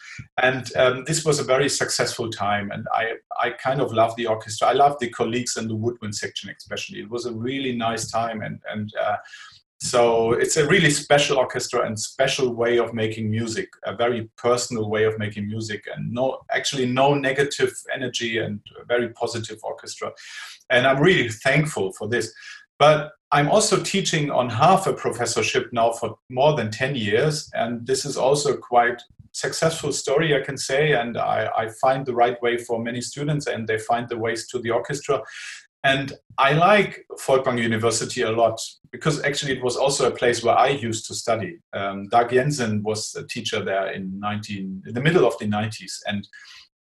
And 0.43 0.75
um, 0.77 1.05
this 1.07 1.25
was 1.25 1.39
a 1.39 1.45
very 1.45 1.69
successful 1.69 2.31
time 2.31 2.71
and 2.71 2.87
i 2.95 3.15
i 3.41 3.51
kind 3.51 3.81
of 3.81 3.93
love 3.93 4.15
the 4.17 4.27
orchestra. 4.27 4.69
I 4.69 4.73
love 4.73 4.97
the 5.01 5.11
colleagues 5.11 5.57
in 5.57 5.69
the 5.69 5.77
woodwind 5.77 6.15
section 6.15 6.51
especially. 6.57 7.01
It 7.01 7.11
was 7.11 7.27
a 7.27 7.33
really 7.33 7.75
nice 7.75 8.11
time 8.11 8.43
and 8.43 8.61
and 8.71 8.93
uh, 9.01 9.17
so 9.83 10.33
it's 10.33 10.59
a 10.59 10.69
really 10.69 10.91
special 10.91 11.39
orchestra 11.39 11.87
and 11.87 11.99
special 11.99 12.55
way 12.55 12.79
of 12.79 12.93
making 12.93 13.31
music 13.31 13.71
a 13.85 13.97
very 13.97 14.29
personal 14.37 14.91
way 14.91 15.05
of 15.05 15.19
making 15.19 15.47
music 15.47 15.85
and 15.95 16.13
no 16.13 16.41
actually 16.51 16.85
no 16.85 17.15
negative 17.15 17.73
energy 17.95 18.39
and 18.39 18.61
very 18.87 19.09
positive 19.11 19.59
orchestra. 19.63 20.13
And 20.69 20.87
i'm 20.87 21.01
really 21.01 21.31
thankful 21.31 21.93
for 21.93 22.09
this. 22.09 22.33
But 22.79 23.13
I'm 23.33 23.49
also 23.49 23.81
teaching 23.81 24.31
on 24.31 24.49
half 24.51 24.87
a 24.87 24.93
professorship 24.93 25.73
now 25.73 25.93
for 25.93 26.17
more 26.29 26.57
than 26.57 26.71
10 26.71 26.97
years. 26.97 27.49
And 27.55 27.87
this 27.87 28.05
is 28.05 28.17
also 28.17 28.57
quite 28.57 29.01
successful 29.33 29.93
story, 29.93 30.35
I 30.35 30.45
can 30.45 30.59
say. 30.59 30.93
And 30.93 31.17
I, 31.17 31.49
I 31.57 31.69
find 31.81 32.05
the 32.05 32.15
right 32.15 32.41
way 32.43 32.59
for 32.59 32.83
many 32.83 33.01
students 33.01 33.47
and 33.47 33.69
they 33.69 33.79
find 33.79 34.09
the 34.09 34.19
ways 34.19 34.49
to 34.49 34.59
the 34.59 34.71
orchestra. 34.71 35.23
And 35.85 36.13
I 36.39 36.53
like 36.53 37.07
Folkwang 37.21 37.63
University 37.63 38.23
a 38.23 38.33
lot 38.33 38.61
because 38.91 39.23
actually 39.23 39.53
it 39.53 39.63
was 39.63 39.77
also 39.77 40.09
a 40.09 40.15
place 40.15 40.43
where 40.43 40.57
I 40.57 40.69
used 40.69 41.07
to 41.07 41.15
study. 41.15 41.59
Um, 41.73 42.09
Dag 42.09 42.31
Jensen 42.31 42.83
was 42.83 43.15
a 43.15 43.27
teacher 43.27 43.65
there 43.65 43.93
in 43.93 44.19
19, 44.19 44.83
in 44.87 44.95
the 44.95 45.01
middle 45.01 45.25
of 45.25 45.39
the 45.39 45.47
90s. 45.47 46.01
And 46.07 46.27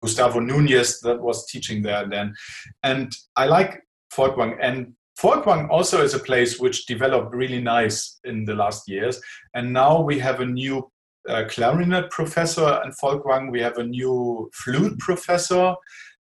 Gustavo 0.03 0.41
Nunez 0.41 1.01
that 1.01 1.21
was 1.21 1.47
teaching 1.47 1.83
there 1.83 2.09
then. 2.09 2.35
And 2.83 3.13
I 3.37 3.47
like 3.47 3.83
Folkwang. 4.13 4.57
And 4.61 4.95
Folkwang 5.21 5.69
also 5.69 6.03
is 6.03 6.15
a 6.15 6.19
place 6.19 6.61
which 6.61 6.87
developed 6.87 7.35
really 7.35 7.61
nice 7.61 8.21
in 8.25 8.45
the 8.45 8.55
last 8.55 8.89
years. 8.89 9.21
And 9.55 9.73
now 9.73 10.01
we 10.01 10.19
have 10.21 10.41
a 10.41 10.47
new 10.47 10.91
uh, 11.29 11.45
clarinet 11.49 12.11
professor 12.11 12.81
in 12.85 12.93
Folkwang. 12.93 13.51
We 13.51 13.61
have 13.61 13.79
a 13.79 13.85
new 13.85 14.51
flute 14.55 14.99
professor. 14.99 15.75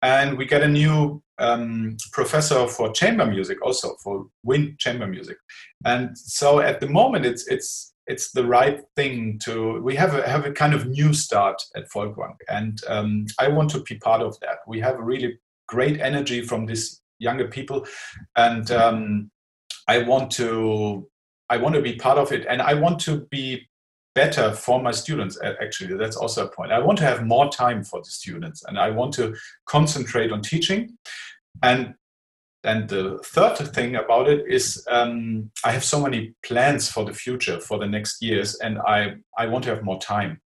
and 0.02 0.38
we 0.38 0.46
get 0.46 0.62
a 0.62 0.68
new 0.68 1.24
um, 1.40 1.98
professor 2.12 2.68
for 2.68 2.92
chamber 2.92 3.26
music, 3.26 3.58
also 3.66 3.96
for 4.04 4.28
wind 4.44 4.78
chamber 4.78 5.08
music. 5.08 5.38
And 5.84 6.16
so 6.18 6.60
at 6.60 6.80
the 6.80 6.88
moment, 6.88 7.26
it's 7.26 7.48
it's 7.48 7.94
it's 8.08 8.32
the 8.32 8.46
right 8.46 8.82
thing 8.96 9.40
to. 9.46 9.82
We 9.82 9.96
have 9.96 10.14
a 10.14 10.28
have 10.30 10.46
a 10.46 10.52
kind 10.52 10.74
of 10.74 10.88
new 10.88 11.14
start 11.14 11.62
at 11.76 11.90
Folkwang, 11.90 12.36
and 12.48 12.80
um, 12.88 13.26
I 13.40 13.48
want 13.48 13.72
to 13.72 13.82
be 13.82 13.96
part 13.96 14.22
of 14.22 14.40
that. 14.42 14.60
We 14.68 14.80
have 14.82 14.96
a 14.96 15.04
really 15.04 15.40
great 15.68 16.00
energy 16.00 16.42
from 16.42 16.68
these 16.68 17.02
younger 17.20 17.48
people, 17.48 17.86
and 18.36 18.70
um, 18.72 19.32
I 19.88 20.00
want 20.00 20.32
to 20.34 21.08
I 21.50 21.58
want 21.58 21.76
to 21.76 21.82
be 21.82 21.96
part 21.96 22.18
of 22.18 22.32
it, 22.32 22.46
and 22.50 22.62
I 22.62 22.74
want 22.74 23.00
to 23.02 23.26
be 23.32 23.68
better 24.16 24.54
for 24.54 24.82
my 24.82 24.92
students 24.92 25.38
actually. 25.62 25.96
That's 25.98 26.16
also 26.16 26.46
a 26.46 26.50
point. 26.50 26.72
I 26.72 26.80
want 26.80 26.98
to 27.00 27.04
have 27.04 27.26
more 27.26 27.52
time 27.52 27.84
for 27.84 28.00
the 28.00 28.10
students. 28.10 28.64
And 28.64 28.80
i 28.80 28.90
want 28.90 29.14
to 29.16 29.36
concentrate 29.66 30.32
on 30.32 30.42
teaching. 30.42 30.98
And 31.62 31.94
and 32.64 32.90
the 32.90 33.20
third 33.24 33.58
thing 33.76 33.96
about 33.96 34.28
it 34.28 34.44
is 34.48 34.84
um, 34.90 35.52
i 35.64 35.72
have 35.72 35.84
so 35.84 36.02
many 36.02 36.34
plans 36.44 36.90
for 36.90 37.06
the 37.06 37.14
future 37.14 37.60
for 37.60 37.78
the 37.78 37.88
next 37.88 38.24
years. 38.24 38.56
And 38.56 38.80
i 38.80 39.16
i 39.38 39.46
want 39.46 39.66
to 39.66 39.70
have 39.70 39.84
more 39.84 40.00
time 40.00 40.42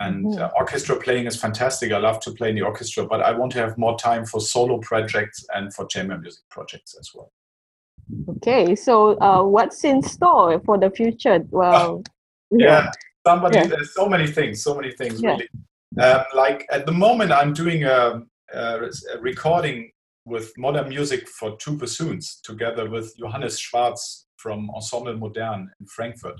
and 0.00 0.26
mm-hmm. 0.26 0.42
uh, 0.42 0.48
orchestra 0.56 0.96
playing 0.96 1.26
is 1.26 1.40
fantastic 1.40 1.92
i 1.92 1.98
love 1.98 2.20
to 2.20 2.30
play 2.32 2.50
in 2.50 2.56
the 2.56 2.62
orchestra 2.62 3.06
but 3.06 3.20
i 3.20 3.32
want 3.32 3.50
to 3.52 3.58
have 3.58 3.76
more 3.78 3.96
time 3.98 4.24
for 4.24 4.40
solo 4.40 4.78
projects 4.78 5.44
and 5.54 5.72
for 5.72 5.86
chamber 5.86 6.18
music 6.18 6.44
projects 6.50 6.94
as 6.98 7.10
well 7.14 7.32
okay 8.28 8.74
so 8.74 9.18
uh, 9.20 9.42
what's 9.42 9.84
in 9.84 10.02
store 10.02 10.60
for 10.64 10.78
the 10.78 10.90
future 10.90 11.40
well 11.50 12.02
yeah 12.50 12.90
somebody 13.26 13.58
yeah. 13.58 13.66
there's 13.66 13.94
so 13.94 14.08
many 14.08 14.26
things 14.26 14.62
so 14.62 14.74
many 14.74 14.92
things 14.92 15.20
yeah. 15.22 15.30
really 15.30 15.48
um, 16.00 16.24
like 16.34 16.66
at 16.70 16.86
the 16.86 16.92
moment 16.92 17.32
i'm 17.32 17.52
doing 17.52 17.84
a, 17.84 18.22
a, 18.52 18.80
recording 19.20 19.90
with 20.26 20.52
modern 20.58 20.88
music 20.88 21.28
for 21.28 21.56
two 21.56 21.76
bassoons 21.76 22.40
together 22.42 22.90
with 22.90 23.16
johannes 23.16 23.58
schwarz 23.58 24.26
from 24.36 24.70
ensemble 24.70 25.16
modern 25.16 25.70
in 25.80 25.86
frankfurt. 25.86 26.38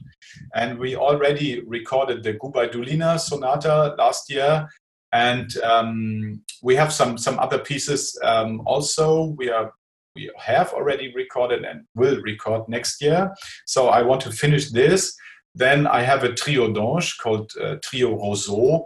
And 0.55 0.79
we 0.79 0.97
already 0.97 1.63
recorded 1.67 2.23
the 2.23 2.35
gubaidulina 2.35 3.19
sonata 3.19 3.95
last 3.99 4.31
year. 4.31 4.69
And 5.13 5.57
um, 5.59 6.43
we 6.63 6.75
have 6.77 6.93
some 6.93 7.17
some 7.17 7.39
other 7.39 7.59
pieces 7.59 8.19
um, 8.23 8.63
also 8.67 9.35
we 9.39 9.51
are 9.51 9.73
we 10.15 10.31
have 10.37 10.73
already 10.73 11.13
recorded 11.15 11.65
and 11.65 11.85
will 11.95 12.21
record 12.23 12.69
next 12.69 13.03
year. 13.03 13.35
So 13.67 13.89
i 13.89 14.03
want 14.03 14.21
to 14.23 14.31
finish 14.31 14.71
this. 14.71 15.17
Then 15.55 15.87
I 15.87 16.03
have 16.03 16.23
a 16.25 16.35
trio 16.35 16.73
d'anches 16.73 17.15
called 17.15 17.51
uh, 17.61 17.77
Trio 17.83 18.11
Roseau. 18.19 18.85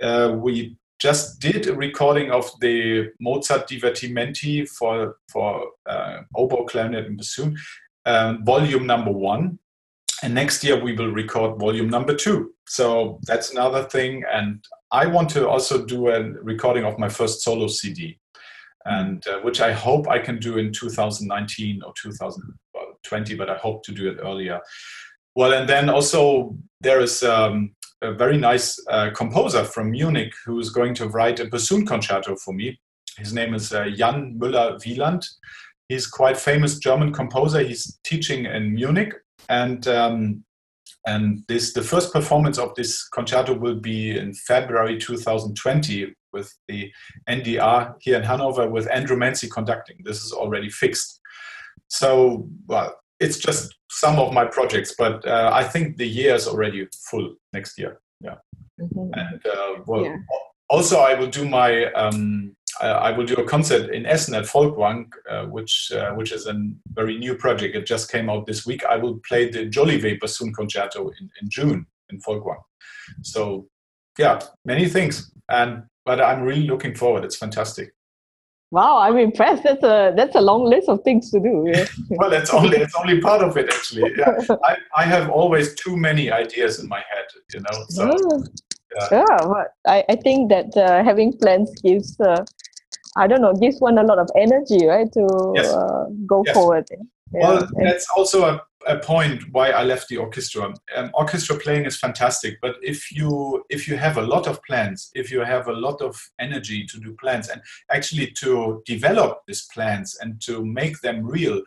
Uh, 0.00 0.36
we 0.36 0.76
just 1.02 1.40
did 1.40 1.66
a 1.66 1.74
recording 1.74 2.30
of 2.30 2.48
the 2.60 3.10
Mozart 3.18 3.68
Divertimenti 3.68 4.68
for, 4.68 5.16
for 5.32 5.72
uh, 5.84 6.18
oboe, 6.36 6.64
clarinet, 6.64 7.06
and 7.06 7.16
bassoon, 7.16 7.56
um, 8.06 8.44
volume 8.44 8.86
number 8.86 9.10
one. 9.10 9.58
And 10.22 10.32
next 10.32 10.62
year 10.62 10.80
we 10.80 10.92
will 10.92 11.10
record 11.10 11.58
volume 11.58 11.90
number 11.90 12.14
two. 12.14 12.54
So 12.68 13.18
that's 13.24 13.50
another 13.50 13.82
thing. 13.82 14.22
And 14.32 14.64
I 14.92 15.06
want 15.06 15.28
to 15.30 15.48
also 15.48 15.84
do 15.84 16.08
a 16.08 16.22
recording 16.40 16.84
of 16.84 17.00
my 17.00 17.08
first 17.08 17.42
solo 17.42 17.66
CD, 17.66 18.20
and 18.84 19.26
uh, 19.26 19.40
which 19.40 19.60
I 19.60 19.72
hope 19.72 20.08
I 20.08 20.20
can 20.20 20.38
do 20.38 20.58
in 20.58 20.72
2019 20.72 21.82
or 21.84 21.92
2020, 22.00 23.34
but 23.34 23.50
I 23.50 23.56
hope 23.56 23.82
to 23.86 23.92
do 23.92 24.08
it 24.08 24.18
earlier. 24.22 24.60
Well, 25.34 25.52
and 25.52 25.68
then 25.68 25.88
also 25.88 26.56
there 26.80 27.00
is 27.00 27.24
um, 27.24 27.74
a 28.02 28.12
very 28.12 28.36
nice 28.36 28.78
uh, 28.90 29.10
composer 29.10 29.64
from 29.64 29.90
Munich 29.90 30.32
who 30.44 30.58
is 30.58 30.70
going 30.70 30.94
to 30.94 31.08
write 31.08 31.40
a 31.40 31.46
bassoon 31.46 31.86
concerto 31.86 32.36
for 32.36 32.52
me. 32.52 32.78
His 33.18 33.32
name 33.32 33.54
is 33.54 33.72
uh, 33.72 33.88
Jan 33.94 34.38
Müller-Wieland. 34.38 35.24
He's 35.88 36.06
quite 36.06 36.36
famous 36.36 36.78
German 36.78 37.12
composer. 37.12 37.60
He's 37.60 37.98
teaching 38.04 38.46
in 38.46 38.74
Munich, 38.74 39.14
and 39.48 39.86
um, 39.88 40.44
and 41.06 41.42
this 41.48 41.72
the 41.72 41.82
first 41.82 42.12
performance 42.12 42.58
of 42.58 42.74
this 42.74 43.08
concerto 43.08 43.54
will 43.54 43.80
be 43.80 44.16
in 44.16 44.32
February 44.32 44.98
2020 44.98 46.14
with 46.32 46.54
the 46.68 46.90
NDR 47.28 47.94
here 48.00 48.16
in 48.16 48.22
Hanover 48.22 48.68
with 48.70 48.90
Andrew 48.90 49.16
Manze 49.16 49.50
conducting. 49.50 49.96
This 50.04 50.24
is 50.24 50.32
already 50.32 50.70
fixed. 50.70 51.20
So, 51.88 52.48
well, 52.66 52.96
it's 53.22 53.38
just 53.38 53.74
some 53.90 54.18
of 54.18 54.32
my 54.32 54.44
projects, 54.44 54.94
but 54.98 55.26
uh, 55.26 55.50
I 55.52 55.64
think 55.64 55.96
the 55.96 56.06
year 56.06 56.34
is 56.34 56.48
already 56.48 56.88
full 57.10 57.34
next 57.52 57.78
year. 57.78 58.00
Yeah, 58.20 58.36
mm-hmm. 58.80 59.12
and 59.14 59.46
uh, 59.46 59.82
well, 59.86 60.04
yeah. 60.04 60.16
also 60.68 61.00
I 61.00 61.14
will 61.14 61.28
do 61.30 61.48
my 61.48 61.86
um, 61.92 62.54
I 62.80 63.12
will 63.12 63.26
do 63.26 63.34
a 63.34 63.44
concert 63.44 63.94
in 63.94 64.06
Essen 64.06 64.34
at 64.34 64.44
Folkwang, 64.44 65.06
uh, 65.30 65.44
which 65.46 65.92
uh, 65.94 66.12
which 66.12 66.32
is 66.32 66.46
a 66.46 66.54
very 66.94 67.18
new 67.18 67.34
project. 67.34 67.76
It 67.76 67.86
just 67.86 68.10
came 68.10 68.30
out 68.30 68.46
this 68.46 68.66
week. 68.66 68.84
I 68.84 68.96
will 68.96 69.20
play 69.28 69.50
the 69.50 69.68
Jolivet 69.68 70.20
bassoon 70.20 70.52
concerto 70.52 71.08
in, 71.08 71.30
in 71.40 71.48
June 71.48 71.86
in 72.10 72.20
Folkwang. 72.20 72.62
So 73.22 73.68
yeah, 74.18 74.40
many 74.64 74.88
things, 74.88 75.32
and 75.48 75.84
but 76.04 76.20
I'm 76.20 76.42
really 76.42 76.66
looking 76.66 76.94
forward. 76.94 77.24
It's 77.24 77.36
fantastic. 77.36 77.92
Wow, 78.72 78.96
I'm 78.96 79.18
impressed. 79.18 79.64
That's 79.64 79.82
a 79.82 80.14
that's 80.16 80.34
a 80.34 80.40
long 80.40 80.64
list 80.64 80.88
of 80.88 81.02
things 81.04 81.30
to 81.32 81.38
do. 81.38 81.70
Yeah. 81.70 81.84
well, 82.10 82.32
it's 82.32 82.54
only 82.54 82.78
it's 82.78 82.94
only 82.94 83.20
part 83.20 83.42
of 83.42 83.54
it 83.58 83.68
actually. 83.68 84.10
Yeah. 84.16 84.32
I, 84.64 84.76
I 84.96 85.04
have 85.04 85.28
always 85.28 85.74
too 85.74 85.94
many 85.94 86.30
ideas 86.30 86.80
in 86.80 86.88
my 86.88 87.02
head, 87.10 87.26
you 87.52 87.60
know. 87.60 87.84
So, 87.90 88.10
yeah. 88.96 89.08
yeah, 89.12 89.36
but 89.40 89.74
I, 89.86 90.04
I 90.08 90.16
think 90.16 90.48
that 90.48 90.74
uh, 90.74 91.04
having 91.04 91.36
plans 91.36 91.70
gives 91.82 92.18
uh, 92.18 92.46
I 93.14 93.26
don't 93.26 93.42
know 93.42 93.52
gives 93.52 93.78
one 93.78 93.98
a 93.98 94.04
lot 94.04 94.18
of 94.18 94.30
energy, 94.36 94.86
right, 94.86 95.12
to 95.12 95.52
yes. 95.54 95.66
uh, 95.66 96.04
go 96.26 96.42
yes. 96.46 96.54
forward. 96.54 96.86
Yeah. 96.90 97.40
Well, 97.42 97.68
that's 97.76 98.08
also 98.16 98.44
a 98.44 98.62
a 98.86 98.98
point 98.98 99.44
why 99.52 99.70
I 99.70 99.82
left 99.82 100.08
the 100.08 100.16
orchestra. 100.16 100.74
Um, 100.96 101.10
orchestra 101.14 101.56
playing 101.56 101.86
is 101.86 101.98
fantastic, 101.98 102.58
but 102.60 102.76
if 102.82 103.12
you 103.12 103.64
if 103.68 103.88
you 103.88 103.96
have 103.96 104.16
a 104.16 104.22
lot 104.22 104.46
of 104.46 104.62
plans, 104.64 105.10
if 105.14 105.30
you 105.30 105.40
have 105.40 105.68
a 105.68 105.72
lot 105.72 106.00
of 106.00 106.20
energy 106.38 106.84
to 106.86 106.98
do 106.98 107.14
plans, 107.14 107.48
and 107.48 107.60
actually 107.90 108.30
to 108.42 108.82
develop 108.86 109.40
these 109.46 109.66
plans 109.74 110.18
and 110.20 110.40
to 110.42 110.64
make 110.64 111.00
them 111.00 111.24
real, 111.24 111.62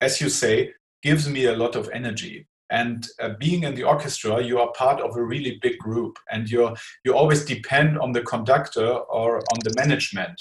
as 0.00 0.20
you 0.20 0.28
say, 0.28 0.72
gives 1.02 1.28
me 1.28 1.46
a 1.46 1.56
lot 1.56 1.76
of 1.76 1.88
energy. 1.92 2.46
And 2.70 3.08
uh, 3.20 3.30
being 3.38 3.62
in 3.64 3.74
the 3.74 3.84
orchestra, 3.84 4.42
you 4.42 4.58
are 4.58 4.70
part 4.72 5.00
of 5.00 5.16
a 5.16 5.24
really 5.24 5.58
big 5.62 5.78
group, 5.78 6.18
and 6.30 6.50
you 6.50 6.76
you 7.04 7.14
always 7.14 7.44
depend 7.44 7.98
on 7.98 8.12
the 8.12 8.22
conductor 8.22 8.88
or 8.88 9.38
on 9.38 9.58
the 9.64 9.74
management. 9.76 10.40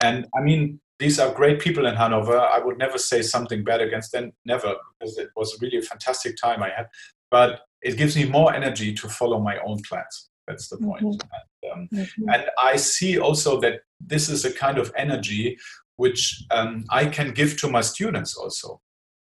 And 0.00 0.26
I 0.36 0.40
mean, 0.42 0.80
these 0.98 1.18
are 1.20 1.32
great 1.32 1.60
people 1.60 1.86
in 1.86 1.94
Hanover. 1.94 2.38
I 2.38 2.58
would 2.58 2.78
never 2.78 2.98
say 2.98 3.22
something 3.22 3.62
bad 3.62 3.80
against 3.80 4.12
them, 4.12 4.32
never, 4.44 4.74
because 4.98 5.16
it 5.18 5.30
was 5.36 5.56
really 5.60 5.78
a 5.78 5.82
fantastic 5.82 6.36
time 6.36 6.62
I 6.62 6.70
had. 6.70 6.86
But 7.30 7.60
it 7.82 7.96
gives 7.96 8.16
me 8.16 8.24
more 8.24 8.52
energy 8.52 8.92
to 8.94 9.08
follow 9.08 9.40
my 9.40 9.58
own 9.58 9.80
plans. 9.88 10.30
That's 10.46 10.68
the 10.68 10.78
point. 10.78 11.04
Mm-hmm. 11.04 11.28
And, 11.62 11.72
um, 11.72 11.88
mm-hmm. 11.92 12.28
and, 12.30 12.44
I 12.58 12.76
see 12.76 13.18
also 13.18 13.60
that 13.60 13.80
this 14.00 14.28
is 14.28 14.44
a 14.44 14.52
kind 14.52 14.78
of 14.78 14.92
energy 14.96 15.58
which 15.96 16.42
um, 16.50 16.84
I 16.90 17.06
can 17.06 17.32
give 17.32 17.60
to 17.60 17.68
my 17.68 17.82
students 17.82 18.36
also. 18.36 18.80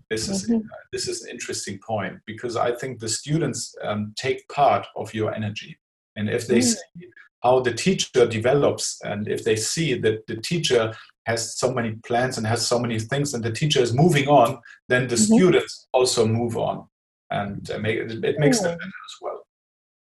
This 0.10 0.28
is 0.28 0.44
mm-hmm. 0.44 0.58
uh, 0.58 0.78
this 0.92 1.08
is 1.08 1.24
an 1.24 1.32
interesting 1.32 1.80
point 1.80 2.20
because 2.26 2.56
I 2.56 2.74
think 2.74 3.00
the 3.00 3.10
students 3.10 3.74
um, 3.82 4.14
take 4.16 4.48
part 4.50 4.86
of 4.96 5.14
your 5.14 5.34
energy, 5.34 5.80
and 6.16 6.30
if 6.30 6.46
they 6.46 6.60
mm. 6.60 6.64
see 6.64 7.08
how 7.42 7.62
the 7.62 7.74
teacher 7.74 8.28
develops, 8.28 9.00
and 9.04 9.28
if 9.28 9.44
they 9.44 9.56
see 9.56 9.96
that 10.00 10.28
the 10.28 10.38
teacher 10.38 10.94
has 11.26 11.58
so 11.58 11.74
many 11.74 11.92
plans 12.06 12.38
and 12.38 12.46
has 12.46 12.66
so 12.66 12.78
many 12.80 13.00
things 13.00 13.34
and 13.34 13.44
the 13.44 13.52
teacher 13.52 13.82
is 13.82 13.94
moving 13.94 14.28
on 14.28 14.60
then 14.90 15.08
the 15.08 15.16
mm-hmm. 15.16 15.36
students 15.36 15.88
also 15.94 16.26
move 16.26 16.58
on 16.58 16.86
and 17.32 17.70
make, 17.82 17.98
it 17.98 18.40
makes 18.40 18.60
mm. 18.60 18.64
them 18.64 18.78
better 18.78 19.02
as 19.08 19.16
well 19.22 19.48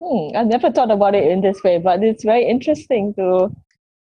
hmm. 0.03 0.37
i 0.37 0.45
never 0.45 0.71
thought 0.71 0.91
about 0.91 1.15
it 1.15 1.31
in 1.31 1.41
this 1.41 1.63
way 1.63 1.79
but 1.79 2.03
it's 2.03 2.25
very 2.25 2.47
interesting 2.47 3.15
to, 3.15 3.51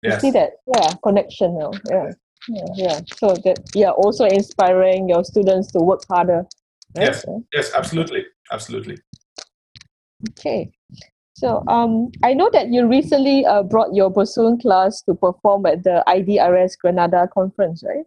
yes. 0.03 0.15
to 0.15 0.21
see 0.21 0.31
that 0.31 0.53
yeah 0.77 0.91
connection 1.03 1.59
now 1.59 1.71
yeah. 1.91 2.11
yeah 2.49 2.65
yeah 2.75 3.01
so 3.17 3.35
that 3.45 3.59
yeah 3.75 3.91
also 3.91 4.25
inspiring 4.25 5.09
your 5.09 5.25
students 5.25 5.71
to 5.73 5.79
work 5.79 6.01
harder 6.09 6.47
right? 6.97 7.07
yes 7.09 7.25
yes 7.53 7.73
absolutely 7.75 8.25
absolutely 8.51 8.97
okay 10.31 10.71
so 11.35 11.65
um, 11.67 12.11
I 12.23 12.35
know 12.35 12.51
that 12.53 12.69
you 12.69 12.87
recently 12.87 13.45
uh, 13.47 13.63
brought 13.63 13.95
your 13.95 14.11
bassoon 14.11 14.59
class 14.59 15.03
to 15.03 15.15
perform 15.15 15.67
at 15.67 15.83
the 15.83 16.05
IDRS 16.07 16.79
Granada 16.79 17.29
conference, 17.33 17.83
right? 17.83 18.05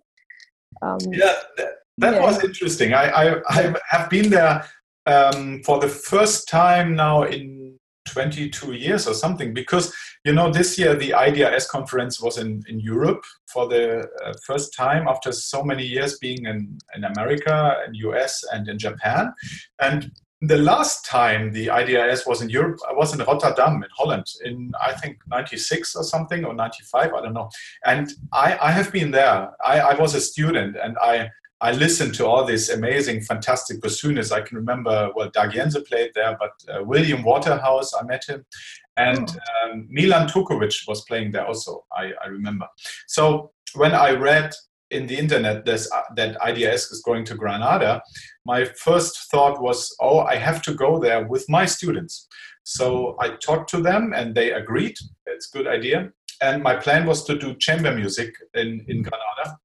Um, 0.82 1.00
yeah, 1.12 1.34
that, 1.58 1.70
that 1.98 2.14
yeah. 2.16 2.22
was 2.22 2.44
interesting. 2.44 2.94
I, 2.94 3.10
I, 3.10 3.42
I 3.50 3.76
have 3.90 4.10
been 4.10 4.30
there 4.30 4.66
um, 5.06 5.62
for 5.64 5.80
the 5.80 5.88
first 5.88 6.48
time 6.48 6.96
now 6.96 7.24
in 7.24 7.78
22 8.08 8.74
years 8.74 9.08
or 9.08 9.14
something 9.14 9.54
because 9.54 9.94
you 10.26 10.32
know 10.32 10.52
this 10.52 10.78
year 10.78 10.96
the 10.96 11.10
idrs 11.10 11.68
conference 11.68 12.22
was 12.22 12.38
in, 12.38 12.62
in 12.70 12.80
europe 12.80 13.24
for 13.48 13.68
the 13.68 14.08
uh, 14.24 14.34
first 14.46 14.76
time 14.76 15.08
after 15.08 15.32
so 15.32 15.64
many 15.64 15.84
years 15.84 16.20
being 16.20 16.46
in, 16.46 16.78
in 16.96 17.04
america 17.04 17.78
and 17.86 17.96
us 17.96 18.44
and 18.54 18.70
in 18.70 18.78
japan 18.78 19.34
and 19.82 20.12
the 20.42 20.58
last 20.58 21.06
time 21.06 21.52
the 21.52 21.68
IDRS 21.68 22.28
was 22.28 22.42
in 22.42 22.50
Europe, 22.50 22.80
I 22.88 22.94
was 22.94 23.14
in 23.14 23.26
Rotterdam 23.26 23.84
in 23.84 23.90
Holland 23.96 24.26
in 24.44 24.74
I 24.82 24.94
think 24.94 25.18
96 25.28 25.96
or 25.96 26.04
something 26.04 26.44
or 26.44 26.54
95, 26.54 27.14
I 27.14 27.22
don't 27.22 27.34
know. 27.34 27.50
And 27.86 28.12
I, 28.34 28.58
I 28.62 28.72
have 28.72 28.92
been 28.92 29.12
there. 29.12 29.52
I, 29.64 29.80
I 29.80 29.94
was 29.96 30.14
a 30.14 30.22
student 30.22 30.76
and 30.82 30.98
I 31.02 31.30
I 31.62 31.72
listened 31.72 32.14
to 32.16 32.28
all 32.28 32.44
these 32.44 32.70
amazing, 32.70 33.22
fantastic 33.22 33.82
bassoonists. 33.82 34.32
I 34.32 34.42
can 34.42 34.58
remember, 34.58 35.10
well, 35.16 35.32
Dag 35.34 35.52
Jensen 35.54 35.84
played 35.86 36.12
there, 36.14 36.38
but 36.38 36.52
uh, 36.70 36.84
William 36.84 37.24
Waterhouse, 37.24 37.94
I 37.94 38.04
met 38.04 38.26
him. 38.28 38.46
And 38.98 39.30
oh. 39.30 39.72
um, 39.72 39.88
Milan 39.90 40.28
Turkovic 40.28 40.86
was 40.88 41.06
playing 41.06 41.32
there 41.32 41.48
also, 41.48 41.86
I, 41.94 42.12
I 42.24 42.28
remember. 42.28 42.68
So 43.08 43.52
when 43.74 43.94
I 43.94 44.12
read 44.12 44.54
in 44.96 45.08
the 45.08 45.18
internet 45.18 45.66
this, 45.66 45.92
uh, 45.92 46.02
that 46.16 46.40
IDRS 46.40 46.92
is 46.92 47.02
going 47.06 47.26
to 47.26 47.36
Granada, 47.36 48.02
my 48.46 48.66
first 48.66 49.30
thought 49.30 49.62
was, 49.62 49.96
oh, 50.00 50.20
I 50.20 50.36
have 50.36 50.62
to 50.64 50.74
go 50.74 51.00
there 51.00 51.28
with 51.28 51.46
my 51.50 51.66
students. 51.66 52.28
So 52.64 53.16
I 53.20 53.30
talked 53.48 53.70
to 53.72 53.82
them 53.82 54.14
and 54.16 54.34
they 54.34 54.52
agreed. 54.52 54.98
It's 55.28 55.54
a 55.54 55.58
good 55.58 55.68
idea. 55.68 56.12
And 56.42 56.64
my 56.64 56.76
plan 56.76 57.06
was 57.06 57.24
to 57.26 57.38
do 57.38 57.56
chamber 57.56 57.94
music 57.94 58.34
in, 58.54 58.86
in 58.88 59.04
Granada. 59.04 59.58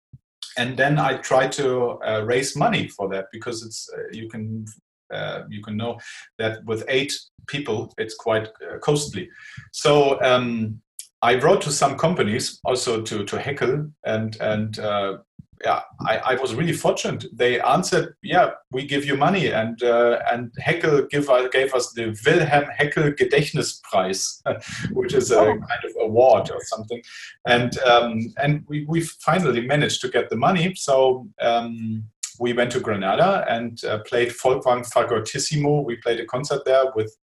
And 0.57 0.77
then 0.77 0.99
I 0.99 1.17
tried 1.17 1.53
to 1.53 1.99
uh, 2.07 2.23
raise 2.25 2.57
money 2.57 2.89
for 2.89 3.09
that 3.09 3.27
because 3.33 3.65
it's 3.65 3.89
uh, 3.97 4.03
you 4.13 4.29
can 4.29 4.67
uh, 5.13 5.43
you 5.49 5.63
can 5.63 5.77
know 5.77 5.99
that 6.39 6.65
with 6.65 6.85
eight 6.89 7.13
people 7.47 7.93
it's 7.99 8.15
quite 8.15 8.49
uh, 8.49 8.79
costly. 8.79 9.29
So 9.73 10.21
um, 10.23 10.81
I 11.23 11.37
wrote 11.37 11.61
to 11.63 11.71
some 11.71 11.99
companies, 11.99 12.61
also 12.65 13.03
to 13.03 13.25
to 13.25 13.37
Heckel, 13.37 13.93
and 14.05 14.37
and 14.41 14.79
uh, 14.79 15.19
yeah, 15.65 15.83
I, 16.07 16.17
I, 16.19 16.35
was 16.37 16.55
really 16.55 16.73
fortunate. 16.73 17.27
They 17.33 17.61
answered, 17.61 18.15
"Yeah, 18.23 18.53
we 18.71 18.87
give 18.87 19.05
you 19.05 19.17
money," 19.17 19.49
and 19.49 19.83
uh, 19.83 20.21
and 20.33 20.51
Heckel 20.59 21.11
give, 21.11 21.29
gave 21.53 21.75
us 21.75 21.93
the 21.93 22.17
Wilhelm 22.25 22.65
Heckel 22.79 23.15
Gedächtnispreis, 23.19 24.41
which 24.93 25.13
is 25.13 25.31
a 25.31 25.41
oh. 25.41 25.45
kind 25.45 25.85
of 25.85 25.93
award 26.01 26.51
or 26.51 26.61
something, 26.63 27.03
and 27.47 27.79
um, 27.81 28.33
and 28.43 28.65
we 28.69 28.87
we 28.89 29.03
finally 29.03 29.61
managed 29.67 30.01
to 30.03 30.09
get 30.09 30.31
the 30.31 30.37
money. 30.37 30.75
So. 30.75 31.29
Um, 31.41 32.05
we 32.39 32.55
went 32.55 32.73
to 32.73 32.81
Granada 32.81 33.45
and 33.51 33.85
uh, 33.85 33.99
played 34.07 34.31
Folkwang 34.31 34.91
Fagotissimo. 34.91 35.85
We 35.85 35.97
played 35.97 36.21
a 36.21 36.25
concert 36.25 36.65
there 36.65 36.85
with 36.95 37.15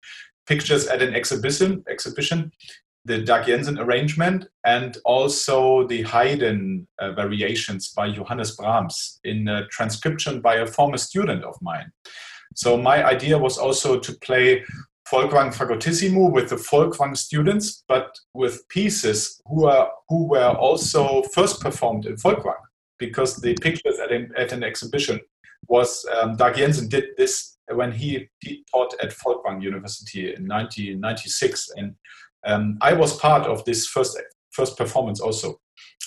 pictures 0.45 0.85
at 0.85 1.01
an 1.01 1.15
exhibition 1.15 1.83
exhibition 1.89 2.51
the 3.07 3.21
Dag 3.21 3.45
Jensen 3.47 3.79
arrangement 3.79 4.47
and 4.65 4.97
also 5.05 5.87
the 5.87 6.03
Haydn 6.03 6.87
uh, 6.99 7.13
variations 7.13 7.93
by 7.93 8.11
Johannes 8.11 8.55
Brahms 8.55 9.19
in 9.23 9.47
a 9.47 9.65
transcription 9.67 10.41
by 10.41 10.55
a 10.55 10.67
former 10.67 10.97
student 10.97 11.43
of 11.43 11.55
mine. 11.61 11.89
So 12.55 12.75
my 12.75 13.05
idea 13.05 13.37
was 13.37 13.57
also 13.57 13.97
to 13.97 14.13
play 14.19 14.63
Folkwang 15.09 15.55
Fagotissimo 15.55 16.29
with 16.29 16.49
the 16.49 16.57
Folkwang 16.57 17.15
students, 17.15 17.83
but 17.87 18.13
with 18.33 18.67
pieces 18.67 19.41
who 19.47 19.65
are 19.67 19.89
who 20.09 20.27
were 20.27 20.51
also 20.67 21.23
first 21.33 21.61
performed 21.61 22.05
in 22.05 22.15
Folkwang, 22.17 22.61
because 22.99 23.37
the 23.37 23.55
pictures 23.61 23.99
at 23.99 24.11
an, 24.11 24.31
at 24.37 24.51
an 24.51 24.63
exhibition 24.63 25.21
was 25.69 26.05
um, 26.19 26.35
Jensen 26.55 26.89
did 26.89 27.05
this 27.17 27.57
when 27.73 27.91
he, 27.91 28.29
he 28.39 28.63
taught 28.71 28.93
at 29.01 29.11
Folkwang 29.11 29.61
University 29.61 30.33
in 30.33 30.47
1996, 30.47 31.69
and 31.77 31.95
um, 32.45 32.77
I 32.81 32.93
was 32.93 33.17
part 33.17 33.43
of 33.43 33.63
this 33.65 33.87
first 33.87 34.19
first 34.51 34.77
performance 34.77 35.19
also. 35.19 35.59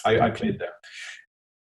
I, 0.04 0.20
I 0.20 0.30
played 0.30 0.58
there, 0.58 0.74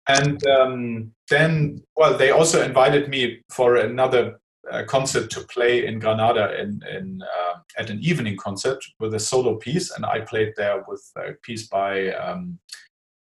and 0.07 0.45
um, 0.47 1.11
then 1.29 1.83
well, 1.95 2.17
they 2.17 2.31
also 2.31 2.63
invited 2.63 3.09
me 3.09 3.41
for 3.49 3.75
another 3.75 4.39
uh, 4.71 4.83
concert 4.87 5.29
to 5.31 5.41
play 5.41 5.85
in 5.85 5.99
Granada 5.99 6.59
in, 6.59 6.81
in 6.89 7.19
uh, 7.21 7.59
at 7.77 7.89
an 7.89 7.99
evening 8.01 8.37
concert 8.37 8.83
with 8.99 9.13
a 9.13 9.19
solo 9.19 9.55
piece, 9.55 9.91
and 9.91 10.05
I 10.05 10.21
played 10.21 10.53
there 10.57 10.83
with 10.87 11.03
a 11.17 11.33
piece 11.43 11.67
by 11.67 12.13
um, 12.13 12.59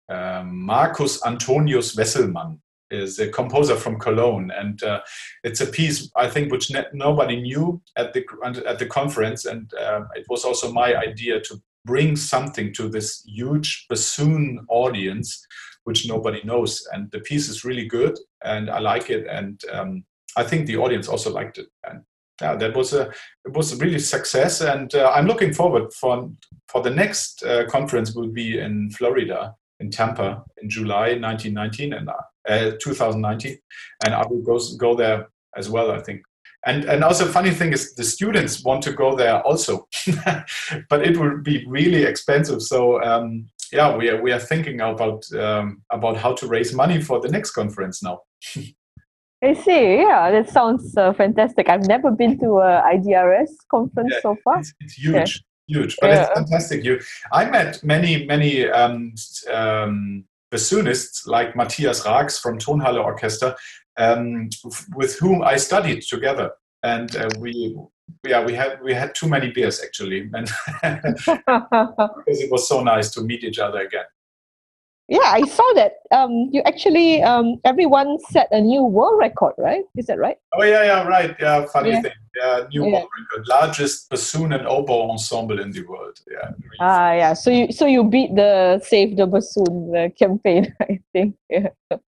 uh, 0.08 0.42
Marcus 0.44 1.24
Antonius 1.24 1.96
Wesselmann, 1.96 2.58
is 2.90 3.18
a 3.18 3.28
composer 3.28 3.76
from 3.76 3.98
Cologne, 3.98 4.50
and 4.50 4.82
uh, 4.82 5.00
it's 5.44 5.60
a 5.60 5.66
piece 5.66 6.10
I 6.16 6.28
think 6.28 6.50
which 6.50 6.70
ne- 6.70 6.86
nobody 6.92 7.40
knew 7.40 7.80
at 7.96 8.12
the 8.12 8.24
at 8.66 8.78
the 8.78 8.86
conference, 8.86 9.44
and 9.44 9.70
uh, 9.74 10.02
it 10.14 10.26
was 10.28 10.44
also 10.44 10.72
my 10.72 10.94
idea 10.96 11.40
to 11.40 11.62
bring 11.84 12.16
something 12.16 12.72
to 12.74 12.88
this 12.88 13.24
huge 13.26 13.86
bassoon 13.88 14.64
audience, 14.68 15.46
which 15.84 16.08
nobody 16.08 16.42
knows, 16.44 16.86
and 16.92 17.10
the 17.10 17.20
piece 17.20 17.48
is 17.48 17.64
really 17.64 17.86
good, 17.86 18.18
and 18.44 18.70
I 18.70 18.78
like 18.78 19.10
it, 19.10 19.26
and 19.26 19.60
um, 19.72 20.04
I 20.36 20.44
think 20.44 20.66
the 20.66 20.76
audience 20.76 21.08
also 21.08 21.32
liked 21.32 21.58
it, 21.58 21.68
and 21.88 22.02
yeah, 22.40 22.54
that 22.56 22.76
was 22.76 22.92
a 22.92 23.10
it 23.44 23.52
was 23.52 23.72
a 23.72 23.76
really 23.76 23.98
success, 23.98 24.60
and 24.60 24.94
uh, 24.94 25.10
I'm 25.14 25.26
looking 25.26 25.52
forward 25.52 25.92
for 25.92 26.30
for 26.68 26.82
the 26.82 26.90
next 26.90 27.42
uh, 27.42 27.66
conference 27.66 28.14
will 28.14 28.28
be 28.28 28.58
in 28.58 28.90
Florida 28.90 29.54
in 29.80 29.90
Tampa 29.90 30.44
in 30.60 30.68
July 30.68 31.14
1919 31.14 31.92
and 31.92 32.10
uh, 32.48 32.72
2019, 32.80 33.58
and 34.04 34.14
I 34.14 34.26
will 34.26 34.42
go 34.42 34.58
go 34.78 34.94
there 34.94 35.28
as 35.56 35.68
well. 35.68 35.90
I 35.90 36.00
think. 36.00 36.22
And 36.66 36.84
and 36.84 37.04
also 37.04 37.26
funny 37.26 37.50
thing 37.50 37.72
is 37.72 37.94
the 37.94 38.04
students 38.04 38.64
want 38.64 38.82
to 38.82 38.92
go 38.92 39.14
there 39.14 39.40
also, 39.42 39.88
but 40.90 41.02
it 41.02 41.16
will 41.16 41.38
be 41.42 41.64
really 41.66 42.02
expensive. 42.02 42.62
So 42.62 43.02
um, 43.02 43.48
yeah, 43.72 43.96
we 43.96 44.10
are 44.10 44.20
we 44.20 44.32
are 44.32 44.40
thinking 44.40 44.80
about 44.80 45.24
um, 45.32 45.82
about 45.90 46.16
how 46.16 46.34
to 46.34 46.46
raise 46.46 46.74
money 46.74 47.00
for 47.00 47.20
the 47.20 47.28
next 47.28 47.52
conference 47.52 48.02
now. 48.02 48.20
I 49.42 49.54
see. 49.54 49.98
Yeah, 49.98 50.32
that 50.32 50.50
sounds 50.50 50.96
uh, 50.96 51.12
fantastic. 51.12 51.68
I've 51.68 51.86
never 51.86 52.10
been 52.10 52.40
to 52.40 52.58
a 52.58 52.82
IDRS 52.92 53.50
conference 53.70 54.14
yeah, 54.14 54.20
so 54.20 54.36
far. 54.42 54.58
It's, 54.58 54.74
it's 54.80 54.94
huge. 54.94 55.14
Yeah 55.14 55.42
huge 55.68 55.96
but 56.00 56.08
yeah. 56.08 56.22
it's 56.22 56.32
fantastic 56.32 56.82
you 56.82 56.98
i 57.32 57.44
met 57.44 57.82
many 57.84 58.24
many 58.24 58.66
um, 58.68 59.12
um, 59.52 60.24
bassoonists 60.52 61.26
like 61.26 61.56
matthias 61.56 62.02
Rácz 62.02 62.40
from 62.40 62.58
tonhalle 62.58 62.98
orchestra 62.98 63.56
um, 63.98 64.48
with 64.94 65.18
whom 65.18 65.42
i 65.42 65.56
studied 65.56 66.02
together. 66.02 66.50
And 66.82 67.14
uh, 67.16 67.28
we 67.38 67.76
yeah 68.24 68.44
we 68.44 68.54
had 68.54 68.80
we 68.82 68.94
had 68.94 69.14
too 69.14 69.28
many 69.28 69.50
beers 69.50 69.82
actually. 69.82 70.30
And 70.32 70.48
because 70.82 72.40
it 72.40 72.50
was 72.50 72.68
so 72.68 72.82
nice 72.82 73.10
to 73.12 73.22
meet 73.22 73.42
each 73.44 73.58
other 73.58 73.80
again 73.80 74.04
yeah, 75.08 75.24
I 75.24 75.42
saw 75.46 75.72
that. 75.74 75.92
Um, 76.10 76.50
you 76.52 76.60
actually, 76.66 77.22
um, 77.22 77.60
everyone 77.64 78.18
set 78.28 78.48
a 78.50 78.60
new 78.60 78.84
world 78.84 79.18
record, 79.18 79.54
right? 79.56 79.82
Is 79.96 80.06
that 80.06 80.18
right? 80.18 80.36
Oh 80.52 80.62
yeah, 80.62 80.84
yeah, 80.84 81.06
right. 81.06 81.34
Yeah, 81.40 81.64
funny 81.64 81.90
yeah. 81.90 82.02
thing. 82.02 82.12
Yeah, 82.36 82.64
new 82.70 82.84
yeah. 82.84 82.92
world 82.92 83.08
record, 83.18 83.48
largest 83.48 84.10
bassoon 84.10 84.52
and 84.52 84.66
oboe 84.66 85.10
ensemble 85.10 85.60
in 85.60 85.70
the 85.70 85.82
world. 85.86 86.18
Yeah. 86.30 86.48
Really 86.48 86.76
ah, 86.80 87.12
yeah. 87.12 87.32
So 87.32 87.50
you, 87.50 87.72
so 87.72 87.86
you 87.86 88.04
beat 88.04 88.34
the 88.36 88.80
Save 88.84 89.16
the 89.16 89.26
Bassoon 89.26 89.96
uh, 89.96 90.08
campaign, 90.18 90.74
I 90.82 91.00
think. 91.14 91.36
Yeah. 91.48 91.68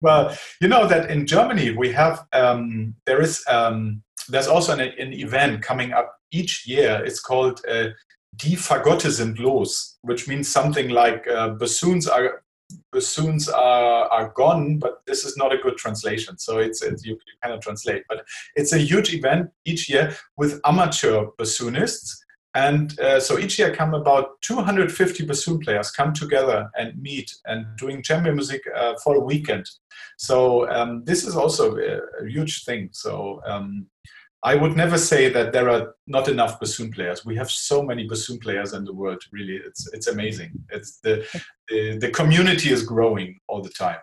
Well, 0.01 0.35
you 0.59 0.67
know 0.67 0.87
that 0.87 1.11
in 1.11 1.27
Germany 1.27 1.77
we 1.77 1.91
have 1.91 2.25
um, 2.33 2.95
there 3.05 3.21
is 3.21 3.43
um, 3.47 4.01
there's 4.29 4.47
also 4.47 4.73
an, 4.73 4.79
an 4.79 5.13
event 5.13 5.61
coming 5.61 5.93
up 5.93 6.15
each 6.31 6.67
year. 6.67 7.03
It's 7.05 7.19
called. 7.19 7.61
Uh, 7.69 7.89
Die 8.31 8.55
Fagotte 8.55 9.09
sind 9.09 9.39
los, 9.39 9.97
which 10.03 10.27
means 10.27 10.47
something 10.47 10.89
like 10.89 11.27
uh, 11.27 11.49
bassoons 11.49 12.07
are 12.07 12.43
bassoons 12.91 13.49
are, 13.49 14.05
are 14.05 14.29
gone, 14.29 14.77
but 14.79 15.01
this 15.05 15.23
is 15.25 15.37
not 15.37 15.53
a 15.53 15.57
good 15.57 15.77
translation. 15.77 16.37
So 16.37 16.59
it's, 16.59 16.81
it's 16.81 17.05
you, 17.05 17.13
you, 17.13 17.33
cannot 17.43 17.61
translate. 17.61 18.03
But 18.07 18.25
it's 18.55 18.73
a 18.73 18.77
huge 18.77 19.13
event 19.13 19.49
each 19.65 19.89
year 19.89 20.15
with 20.37 20.59
amateur 20.65 21.25
bassoonists. 21.39 22.17
And 22.55 22.99
uh, 22.99 23.19
so 23.19 23.37
each 23.37 23.59
year 23.59 23.73
come 23.73 23.93
about 23.93 24.41
250 24.41 25.25
bassoon 25.25 25.59
players 25.59 25.91
come 25.91 26.13
together 26.13 26.69
and 26.77 26.99
meet 26.99 27.31
and 27.45 27.65
doing 27.77 28.01
chamber 28.01 28.33
music 28.33 28.61
uh, 28.75 28.95
for 29.03 29.15
a 29.15 29.19
weekend. 29.19 29.69
So 30.17 30.69
um, 30.69 31.03
this 31.05 31.25
is 31.25 31.35
also 31.35 31.77
a, 31.77 31.99
a 32.23 32.27
huge 32.27 32.65
thing. 32.65 32.89
So 32.91 33.41
um, 33.45 33.85
I 34.43 34.55
would 34.55 34.75
never 34.77 34.97
say 34.97 35.27
that 35.29 35.51
there 35.51 35.69
are 35.69 35.95
not 36.07 36.29
enough 36.29 36.59
bassoon 36.59 36.91
players. 36.91 37.25
We 37.25 37.35
have 37.35 37.51
so 37.51 37.83
many 37.83 38.07
bassoon 38.07 38.39
players 38.39 38.73
in 38.73 38.85
the 38.85 38.93
world. 38.93 39.21
Really, 39.31 39.59
it's 39.65 39.91
it's 39.93 40.07
amazing. 40.07 40.51
It's 40.69 40.99
the 40.99 41.25
the, 41.67 41.97
the 41.97 42.09
community 42.11 42.71
is 42.71 42.83
growing 42.83 43.37
all 43.47 43.61
the 43.61 43.69
time. 43.69 43.99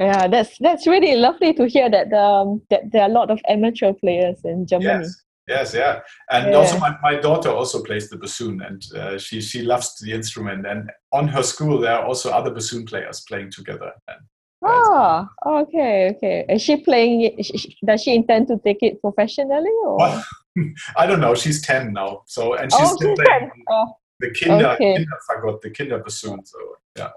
Yeah, 0.00 0.28
that's 0.28 0.58
that's 0.58 0.86
really 0.86 1.16
lovely 1.16 1.54
to 1.54 1.66
hear 1.66 1.90
that 1.90 2.12
um, 2.12 2.62
that 2.70 2.92
there 2.92 3.02
are 3.02 3.08
a 3.08 3.12
lot 3.12 3.30
of 3.30 3.40
amateur 3.48 3.92
players 3.94 4.38
in 4.44 4.66
Germany. 4.66 5.04
Yes. 5.04 5.24
Yes, 5.48 5.72
yeah, 5.72 6.00
and 6.30 6.48
yeah. 6.48 6.56
also 6.56 6.78
my, 6.78 6.94
my 7.02 7.14
daughter 7.14 7.48
also 7.48 7.82
plays 7.82 8.10
the 8.10 8.18
bassoon, 8.18 8.60
and 8.60 8.82
uh, 8.94 9.16
she 9.16 9.40
she 9.40 9.62
loves 9.62 9.98
the 9.98 10.12
instrument. 10.12 10.66
And 10.66 10.90
on 11.10 11.26
her 11.28 11.42
school, 11.42 11.80
there 11.80 11.94
are 11.94 12.04
also 12.04 12.28
other 12.28 12.50
bassoon 12.50 12.84
players 12.84 13.24
playing 13.26 13.52
together. 13.52 13.92
And 14.08 14.18
Oh, 14.62 15.28
okay, 15.46 16.10
okay. 16.16 16.44
Is 16.48 16.62
she 16.62 16.76
playing? 16.78 17.40
Does 17.84 18.02
she 18.02 18.14
intend 18.14 18.48
to 18.48 18.58
take 18.58 18.78
it 18.82 19.00
professionally? 19.00 19.70
Or? 19.84 19.98
Well, 19.98 20.24
I 20.96 21.06
don't 21.06 21.20
know. 21.20 21.34
She's 21.34 21.62
ten 21.62 21.92
now, 21.92 22.22
so 22.26 22.54
and 22.54 22.72
she's 22.72 22.80
oh, 22.82 22.96
still 22.96 23.10
she's 23.16 23.24
playing 23.24 23.50
oh, 23.70 23.86
the 24.20 24.34
Kinder 24.34 24.68
okay. 24.70 24.96
Kinderfagott, 24.96 25.60
the 25.60 25.70
Kinder 25.70 25.98
bassoon. 25.98 26.44
So 26.44 26.58
yeah. 26.96 27.10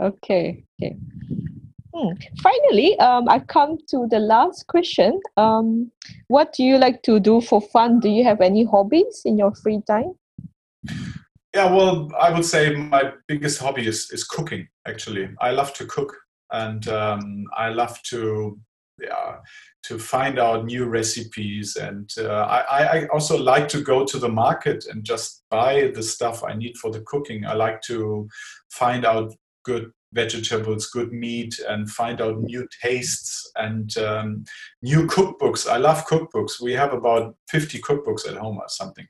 Okay. 0.00 0.64
Okay. 0.82 0.96
Hmm. 1.94 2.12
Finally, 2.42 2.98
um, 2.98 3.28
I 3.28 3.38
come 3.38 3.78
to 3.88 4.08
the 4.10 4.18
last 4.18 4.66
question. 4.66 5.20
Um, 5.36 5.92
what 6.28 6.52
do 6.52 6.64
you 6.64 6.78
like 6.78 7.02
to 7.02 7.20
do 7.20 7.40
for 7.40 7.60
fun? 7.60 8.00
Do 8.00 8.08
you 8.08 8.24
have 8.24 8.40
any 8.40 8.64
hobbies 8.64 9.22
in 9.24 9.38
your 9.38 9.54
free 9.54 9.80
time? 9.86 10.14
Yeah, 11.54 11.72
well, 11.72 12.10
I 12.20 12.32
would 12.32 12.44
say 12.44 12.74
my 12.74 13.12
biggest 13.28 13.60
hobby 13.60 13.86
is, 13.86 14.10
is 14.10 14.24
cooking, 14.24 14.66
actually. 14.88 15.28
I 15.40 15.52
love 15.52 15.72
to 15.74 15.86
cook 15.86 16.16
and 16.52 16.86
um, 16.88 17.44
I 17.56 17.70
love 17.70 18.00
to 18.10 18.58
yeah, 19.02 19.36
to 19.84 19.98
find 19.98 20.38
out 20.38 20.66
new 20.66 20.86
recipes. 20.86 21.76
And 21.76 22.10
uh, 22.18 22.46
I, 22.70 23.00
I 23.00 23.06
also 23.08 23.36
like 23.36 23.68
to 23.68 23.80
go 23.80 24.04
to 24.04 24.18
the 24.18 24.28
market 24.28 24.86
and 24.88 25.04
just 25.04 25.42
buy 25.50 25.90
the 25.94 26.02
stuff 26.02 26.44
I 26.44 26.54
need 26.54 26.76
for 26.78 26.90
the 26.90 27.00
cooking. 27.00 27.44
I 27.44 27.54
like 27.54 27.80
to 27.82 28.28
find 28.70 29.04
out 29.04 29.34
good 29.64 29.90
vegetables, 30.12 30.86
good 30.86 31.12
meat, 31.12 31.58
and 31.68 31.90
find 31.90 32.20
out 32.20 32.40
new 32.40 32.66
tastes 32.80 33.50
and 33.56 33.96
um, 33.98 34.44
new 34.80 35.06
cookbooks. 35.08 35.68
I 35.68 35.76
love 35.76 36.06
cookbooks. 36.06 36.60
We 36.60 36.72
have 36.74 36.92
about 36.92 37.34
50 37.48 37.80
cookbooks 37.80 38.28
at 38.28 38.36
home 38.36 38.58
or 38.58 38.68
something, 38.68 39.06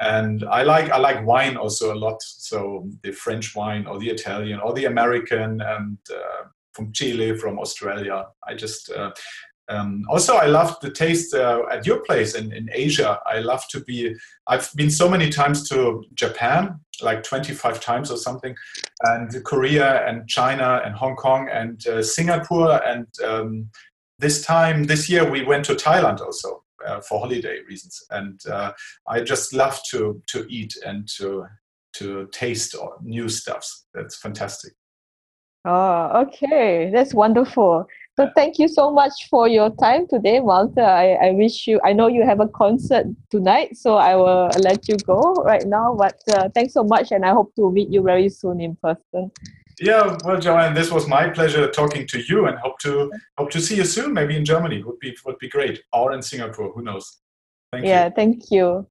and 0.00 0.44
I 0.44 0.62
like 0.62 0.90
I 0.90 0.98
like 0.98 1.26
wine 1.26 1.56
also 1.56 1.94
a 1.94 1.96
lot. 1.96 2.18
So 2.20 2.86
the 3.02 3.12
French 3.12 3.56
wine 3.56 3.86
or 3.86 3.98
the 3.98 4.10
Italian 4.10 4.60
or 4.60 4.74
the 4.74 4.84
American 4.84 5.62
and 5.62 5.98
uh, 6.12 6.44
from 6.74 6.92
Chile, 6.92 7.36
from 7.36 7.58
Australia. 7.58 8.26
I 8.46 8.54
just 8.54 8.90
uh, 8.90 9.12
um, 9.68 10.04
also 10.08 10.34
I 10.36 10.46
love 10.46 10.76
the 10.80 10.90
taste 10.90 11.34
uh, 11.34 11.62
at 11.70 11.86
your 11.86 12.00
place 12.00 12.34
in, 12.34 12.52
in 12.52 12.68
Asia. 12.72 13.18
I 13.26 13.38
love 13.38 13.66
to 13.70 13.80
be. 13.80 14.14
I've 14.46 14.70
been 14.74 14.90
so 14.90 15.08
many 15.08 15.30
times 15.30 15.68
to 15.70 16.04
Japan, 16.14 16.80
like 17.00 17.22
25 17.22 17.80
times 17.80 18.10
or 18.10 18.18
something, 18.18 18.54
and 19.04 19.44
Korea 19.44 20.06
and 20.06 20.28
China 20.28 20.82
and 20.84 20.94
Hong 20.94 21.16
Kong 21.16 21.48
and 21.50 21.86
uh, 21.86 22.02
Singapore 22.02 22.82
and 22.86 23.06
um, 23.24 23.70
this 24.18 24.44
time 24.44 24.84
this 24.84 25.08
year 25.08 25.28
we 25.28 25.44
went 25.44 25.64
to 25.66 25.74
Thailand 25.74 26.20
also. 26.20 26.60
Uh, 26.84 27.00
for 27.00 27.18
holiday 27.18 27.60
reasons, 27.66 28.02
and 28.10 28.44
uh, 28.46 28.70
I 29.08 29.20
just 29.20 29.54
love 29.54 29.80
to 29.88 30.20
to 30.26 30.44
eat 30.50 30.76
and 30.84 31.08
to 31.16 31.46
to 31.94 32.28
taste 32.30 32.76
new 33.00 33.26
stuffs. 33.26 33.86
That's 33.94 34.16
fantastic. 34.16 34.74
Oh, 35.64 36.26
okay. 36.26 36.90
That's 36.92 37.14
wonderful. 37.14 37.86
So 38.16 38.30
thank 38.36 38.58
you 38.58 38.68
so 38.68 38.92
much 38.92 39.12
for 39.30 39.48
your 39.48 39.70
time 39.76 40.06
today, 40.06 40.38
Malte. 40.38 40.80
I, 40.80 41.14
I 41.14 41.30
wish 41.30 41.66
you, 41.66 41.80
I 41.82 41.92
know 41.92 42.06
you 42.06 42.22
have 42.24 42.40
a 42.40 42.48
concert 42.48 43.06
tonight, 43.30 43.76
so 43.76 43.96
I 43.96 44.14
will 44.14 44.50
let 44.60 44.86
you 44.88 44.96
go 44.96 45.34
right 45.44 45.66
now. 45.66 45.96
But 45.96 46.20
uh, 46.32 46.48
thanks 46.54 46.74
so 46.74 46.84
much, 46.84 47.12
and 47.12 47.24
I 47.24 47.30
hope 47.30 47.54
to 47.56 47.72
meet 47.72 47.88
you 47.88 48.02
very 48.02 48.28
soon 48.28 48.60
in 48.60 48.76
person. 48.76 49.32
Yeah, 49.80 50.16
well, 50.24 50.38
Joanne, 50.38 50.74
this 50.74 50.92
was 50.92 51.08
my 51.08 51.28
pleasure 51.28 51.68
talking 51.68 52.06
to 52.08 52.20
you, 52.20 52.46
and 52.46 52.56
hope 52.58 52.78
to 52.80 53.10
hope 53.38 53.50
to 53.50 53.60
see 53.60 53.76
you 53.76 53.84
soon. 53.84 54.12
Maybe 54.12 54.36
in 54.36 54.44
Germany 54.44 54.84
would 54.84 55.00
be 55.00 55.16
would 55.26 55.38
be 55.38 55.48
great, 55.48 55.82
or 55.92 56.12
in 56.12 56.22
Singapore. 56.22 56.72
Who 56.72 56.82
knows? 56.82 57.20
Thank 57.72 57.84
you. 57.84 57.90
yeah, 57.90 58.04
you. 58.04 58.12
thank 58.14 58.50
you. 58.52 58.86